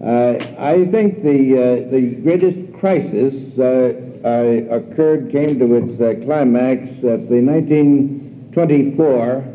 Uh, 0.04 0.38
I 0.58 0.84
think 0.86 1.24
the, 1.24 1.56
uh, 1.56 1.76
the 1.92 2.16
greatest 2.24 2.58
crisis 2.80 3.58
uh, 3.58 3.94
uh, 4.26 4.66
occurred, 4.76 5.32
came 5.32 5.58
to 5.60 5.76
its 5.76 6.02
uh, 6.02 6.16
climax 6.26 6.90
at 7.04 7.30
the 7.30 7.40
1924 7.40 9.46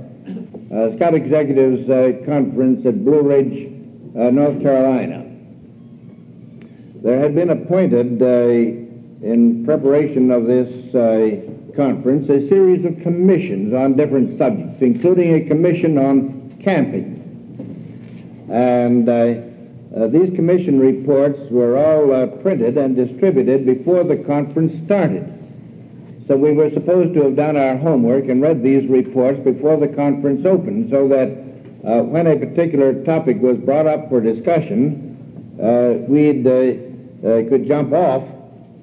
uh, 0.72 0.90
Scout 0.92 1.14
Executives 1.14 1.90
uh, 1.90 2.12
Conference 2.24 2.86
at 2.86 3.04
Blue 3.04 3.22
Ridge, 3.22 3.66
uh, 4.16 4.30
North 4.30 4.62
Carolina. 4.62 5.24
There 7.02 7.18
had 7.18 7.34
been 7.34 7.50
appointed 7.50 8.22
uh, 8.22 8.46
in 9.26 9.64
preparation 9.66 10.30
of 10.30 10.46
this 10.46 10.94
uh, 10.94 11.40
conference 11.76 12.28
a 12.28 12.46
series 12.46 12.84
of 12.84 12.98
commissions 13.00 13.74
on 13.74 13.96
different 13.96 14.36
subjects, 14.38 14.80
including 14.80 15.34
a 15.34 15.46
commission 15.46 15.98
on 15.98 16.56
camping. 16.60 17.12
And 18.50 19.08
uh, 19.08 19.12
uh, 19.96 20.06
these 20.08 20.34
commission 20.34 20.80
reports 20.80 21.38
were 21.50 21.76
all 21.76 22.12
uh, 22.12 22.26
printed 22.26 22.76
and 22.76 22.96
distributed 22.96 23.66
before 23.66 24.04
the 24.04 24.16
conference 24.16 24.74
started. 24.74 25.32
So 26.26 26.36
we 26.36 26.52
were 26.52 26.70
supposed 26.70 27.14
to 27.14 27.22
have 27.22 27.36
done 27.36 27.56
our 27.56 27.76
homework 27.76 28.28
and 28.28 28.42
read 28.42 28.62
these 28.62 28.86
reports 28.88 29.38
before 29.38 29.76
the 29.76 29.88
conference 29.88 30.44
opened 30.44 30.90
so 30.90 31.06
that 31.08 31.28
uh, 31.86 32.02
when 32.02 32.26
a 32.26 32.36
particular 32.36 33.04
topic 33.04 33.40
was 33.40 33.56
brought 33.58 33.86
up 33.86 34.08
for 34.08 34.20
discussion, 34.20 35.06
uh, 35.62 35.62
uh, 35.62 37.28
uh, 37.28 37.48
could 37.48 37.66
jump 37.66 37.92
off 37.92 38.24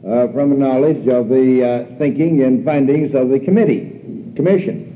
uh, 0.08 0.28
from 0.30 0.60
knowledge 0.60 1.08
of 1.08 1.30
the 1.30 1.64
uh, 1.64 1.96
thinking 1.98 2.42
and 2.42 2.64
findings 2.64 3.16
of 3.16 3.30
the 3.30 3.40
committee, 3.40 4.34
commission. 4.36 4.90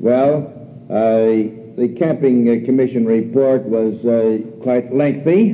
Well, 0.00 0.52
uh, 0.90 1.50
the 1.76 1.94
camping 1.96 2.64
commission 2.64 3.06
report 3.06 3.62
was 3.62 4.04
uh, 4.04 4.38
quite 4.62 4.92
lengthy, 4.92 5.50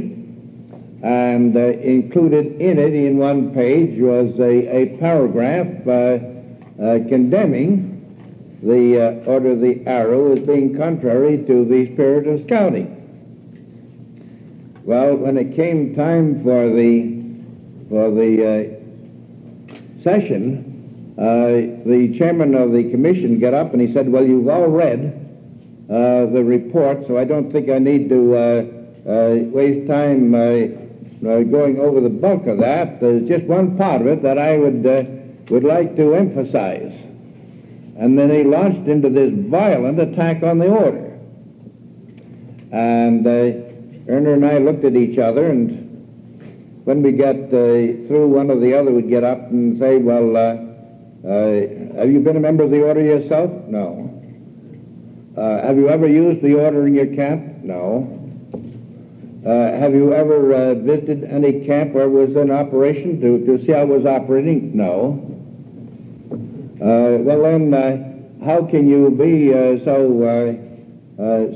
and 1.03 1.57
uh, 1.57 1.61
included 1.61 2.61
in 2.61 2.79
it, 2.79 2.95
in 2.95 3.19
one 3.19 3.53
page, 3.55 4.01
was 4.01 4.39
a, 4.41 4.67
a 4.75 4.97
paragraph 4.99 5.67
condemning 7.09 7.89
the 8.63 9.01
uh, 9.01 9.31
Order 9.31 9.53
of 9.53 9.61
the 9.61 9.87
Arrow 9.87 10.33
as 10.33 10.41
being 10.41 10.77
contrary 10.77 11.45
to 11.47 11.65
the 11.65 11.93
spirit 11.95 12.27
of 12.27 12.41
scouting. 12.41 12.95
Well, 14.85 15.17
when 15.17 15.37
it 15.37 15.55
came 15.55 15.95
time 15.95 16.43
for 16.43 16.69
the 16.69 17.18
for 17.89 18.11
the 18.11 18.47
uh, 18.47 20.03
session, 20.03 21.15
uh, 21.19 21.87
the 21.89 22.15
chairman 22.17 22.55
of 22.55 22.73
the 22.73 22.91
commission 22.91 23.39
got 23.39 23.55
up 23.55 23.73
and 23.73 23.81
he 23.81 23.93
said, 23.93 24.11
"Well, 24.11 24.27
you've 24.27 24.49
all 24.49 24.69
read 24.69 25.27
uh, 25.91 26.27
the 26.27 26.45
report, 26.45 27.07
so 27.07 27.19
I 27.19 27.25
don't 27.25 27.51
think 27.51 27.71
I 27.71 27.79
need 27.79 28.09
to 28.11 29.51
waste 29.53 29.89
time 29.89 30.33
going 30.33 31.81
over 31.81 32.01
the 32.01 32.11
bulk 32.11 32.47
of 32.47 32.59
that. 32.59 33.01
There's 33.01 33.27
just 33.27 33.45
one 33.45 33.77
part 33.77 34.01
of 34.03 34.07
it 34.07 34.23
that 34.23 34.39
I 34.39 34.57
would 34.59 34.85
would 35.51 35.65
like 35.65 35.97
to 35.97 36.15
emphasize." 36.15 36.93
And 37.99 38.17
then 38.17 38.31
he 38.31 38.45
launched 38.45 38.87
into 38.87 39.11
this 39.11 39.33
violent 39.35 39.99
attack 39.99 40.45
on 40.45 40.59
the 40.59 40.69
order. 40.69 41.19
And 42.71 43.27
uh, 43.27 43.31
Urner 44.07 44.35
and 44.35 44.47
I 44.47 44.59
looked 44.59 44.85
at 44.85 44.95
each 44.95 45.19
other, 45.19 45.51
and 45.51 45.88
when 46.89 47.03
we 47.03 47.13
get 47.13 47.37
uh, 47.37 48.09
through, 48.09 48.29
one 48.29 48.51
or 48.51 48.59
the 48.59 48.73
other 48.73 48.91
would 48.91 49.11
get 49.11 49.23
up 49.23 49.51
and 49.51 49.79
say, 49.79 49.99
Well, 49.99 50.35
uh, 50.35 50.57
uh, 51.29 51.99
have 52.01 52.11
you 52.11 52.19
been 52.21 52.39
a 52.39 52.41
member 52.41 52.65
of 52.65 52.71
the 52.71 52.83
order 52.83 53.03
yourself? 53.03 53.51
No. 53.67 54.09
Uh, 55.37 55.67
have 55.67 55.77
you 55.77 55.91
ever 55.91 56.07
used 56.07 56.41
the 56.41 56.55
order 56.55 56.87
in 56.87 56.95
your 56.95 57.15
camp? 57.15 57.63
No. 57.63 58.09
Uh, 59.45 59.79
have 59.79 59.95
you 59.95 60.15
ever 60.15 60.55
uh, 60.55 60.75
visited 60.77 61.25
any 61.25 61.67
camp 61.67 61.93
where 61.93 62.07
it 62.07 62.09
was 62.09 62.35
in 62.37 62.51
operation 62.51 63.21
to, 63.21 63.45
to 63.45 63.63
see 63.63 63.73
how 63.73 63.83
it 63.83 63.89
was 63.89 64.07
operating? 64.07 64.75
No. 64.75 65.21
Uh, 66.81 67.21
well, 67.21 67.43
then, 67.43 68.41
how 68.43 68.65
can 68.65 68.89
you 68.89 69.11
be 69.11 69.53
so 69.85 70.65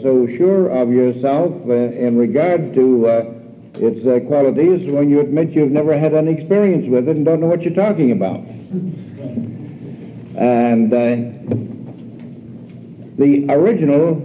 so 0.02 0.26
sure 0.36 0.68
of 0.68 0.90
yourself 0.92 1.54
in 1.70 2.18
regard 2.18 2.74
to 2.74 3.41
its 3.74 4.06
uh, 4.06 4.20
qualities 4.26 4.90
when 4.90 5.08
you 5.08 5.20
admit 5.20 5.50
you've 5.50 5.72
never 5.72 5.96
had 5.96 6.14
any 6.14 6.32
experience 6.32 6.86
with 6.86 7.08
it 7.08 7.16
and 7.16 7.24
don't 7.24 7.40
know 7.40 7.46
what 7.46 7.62
you're 7.62 7.74
talking 7.74 8.12
about? 8.12 8.40
And 10.36 10.92
uh, 10.92 11.16
the 13.16 13.46
original 13.50 14.16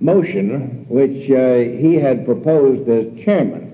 motion, 0.00 0.86
which 0.88 1.30
uh, 1.30 1.56
he 1.78 1.94
had 1.94 2.24
proposed 2.24 2.88
as 2.88 3.06
chairman, 3.22 3.68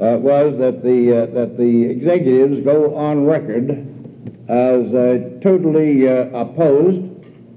uh, 0.00 0.16
was 0.18 0.56
that 0.58 0.82
the 0.82 1.22
uh, 1.22 1.26
that 1.26 1.56
the 1.56 1.84
executives 1.84 2.64
go 2.64 2.94
on 2.94 3.24
record 3.24 3.84
as 4.48 4.94
uh, 4.94 5.38
totally 5.42 6.06
opposed 6.06 7.02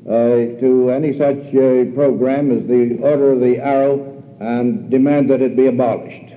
to 0.06 0.90
any 0.92 1.18
such 1.18 1.52
program 1.94 2.52
as 2.52 2.68
the 2.68 2.98
Order 2.98 3.34
of 3.34 3.40
the 3.40 3.60
Arrow 3.60 4.24
and 4.40 4.90
demand 4.90 5.30
that 5.30 5.42
it 5.42 5.56
be 5.56 5.68
abolished. 5.68 6.31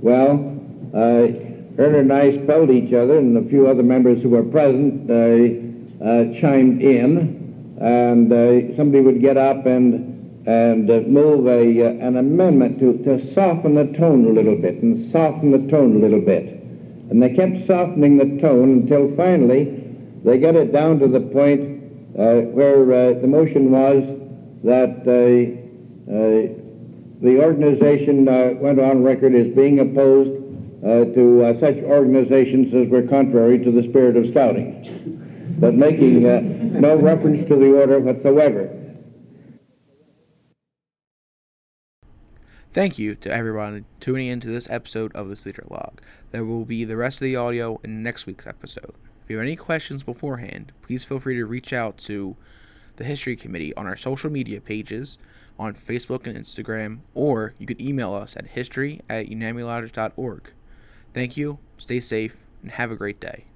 Well, 0.00 0.56
Urner 0.92 2.00
and 2.00 2.12
I 2.12 2.32
spelled 2.32 2.70
each 2.70 2.92
other, 2.92 3.18
and 3.18 3.36
a 3.36 3.48
few 3.48 3.66
other 3.68 3.82
members 3.82 4.22
who 4.22 4.30
were 4.30 4.42
present 4.42 5.10
uh, 5.10 6.32
chimed 6.32 6.82
in, 6.82 7.76
and 7.80 8.32
uh, 8.32 8.76
somebody 8.76 9.02
would 9.02 9.20
get 9.20 9.36
up 9.36 9.66
and 9.66 10.16
and 10.46 10.90
uh, 10.90 11.00
move 11.00 11.46
a, 11.46 11.84
uh, 11.84 11.90
an 12.06 12.16
amendment 12.16 12.78
to, 12.78 12.96
to 13.04 13.18
soften 13.34 13.74
the 13.74 13.84
tone 13.92 14.24
a 14.24 14.30
little 14.30 14.56
bit 14.56 14.76
and 14.76 14.96
soften 14.96 15.50
the 15.50 15.70
tone 15.70 15.96
a 15.96 15.98
little 15.98 16.22
bit. 16.22 16.46
And 17.10 17.22
they 17.22 17.34
kept 17.34 17.66
softening 17.66 18.16
the 18.16 18.40
tone 18.40 18.70
until 18.70 19.14
finally 19.14 19.84
they 20.24 20.38
got 20.38 20.54
it 20.54 20.72
down 20.72 21.00
to 21.00 21.06
the 21.06 21.20
point 21.20 21.82
uh, 22.18 22.48
where 22.56 22.80
uh, 22.90 23.20
the 23.20 23.26
motion 23.26 23.70
was 23.70 24.04
that 24.64 25.04
the 27.20 27.42
organization 27.42 28.28
uh, 28.28 28.54
went 28.58 28.78
on 28.78 29.02
record 29.02 29.34
as 29.34 29.48
being 29.54 29.80
opposed 29.80 30.30
uh, 30.84 31.04
to 31.14 31.44
uh, 31.44 31.58
such 31.58 31.76
organizations 31.78 32.72
as 32.74 32.88
were 32.88 33.02
contrary 33.02 33.58
to 33.58 33.70
the 33.70 33.82
spirit 33.82 34.16
of 34.16 34.26
scouting. 34.28 35.56
but 35.58 35.74
making 35.74 36.22
no 36.80 36.96
reference 36.96 37.46
to 37.48 37.56
the 37.56 37.76
order 37.76 37.98
whatsoever. 37.98 38.74
Thank 42.70 42.98
you 42.98 43.14
to 43.16 43.32
everyone 43.32 43.86
tuning 43.98 44.28
into 44.28 44.46
this 44.46 44.70
episode 44.70 45.10
of 45.16 45.28
the 45.28 45.36
Cedar 45.36 45.64
Log. 45.68 46.00
There 46.30 46.44
will 46.44 46.64
be 46.64 46.84
the 46.84 46.96
rest 46.96 47.20
of 47.20 47.24
the 47.24 47.34
audio 47.34 47.80
in 47.82 48.02
next 48.02 48.26
week's 48.26 48.46
episode. 48.46 48.94
If 49.24 49.30
you 49.30 49.38
have 49.38 49.46
any 49.46 49.56
questions 49.56 50.04
beforehand, 50.04 50.72
please 50.82 51.02
feel 51.02 51.18
free 51.18 51.34
to 51.36 51.46
reach 51.46 51.72
out 51.72 51.98
to 51.98 52.36
the 52.96 53.04
History 53.04 53.36
Committee 53.36 53.74
on 53.74 53.86
our 53.86 53.96
social 53.96 54.30
media 54.30 54.60
pages 54.60 55.18
on 55.58 55.74
Facebook 55.74 56.26
and 56.26 56.36
Instagram, 56.36 57.00
or 57.14 57.54
you 57.58 57.66
could 57.66 57.80
email 57.80 58.14
us 58.14 58.36
at 58.36 58.48
history 58.48 59.00
at 59.08 59.26
unamilodge.org. 59.26 60.52
Thank 61.12 61.36
you, 61.36 61.58
stay 61.76 62.00
safe, 62.00 62.36
and 62.62 62.70
have 62.72 62.90
a 62.90 62.96
great 62.96 63.20
day. 63.20 63.46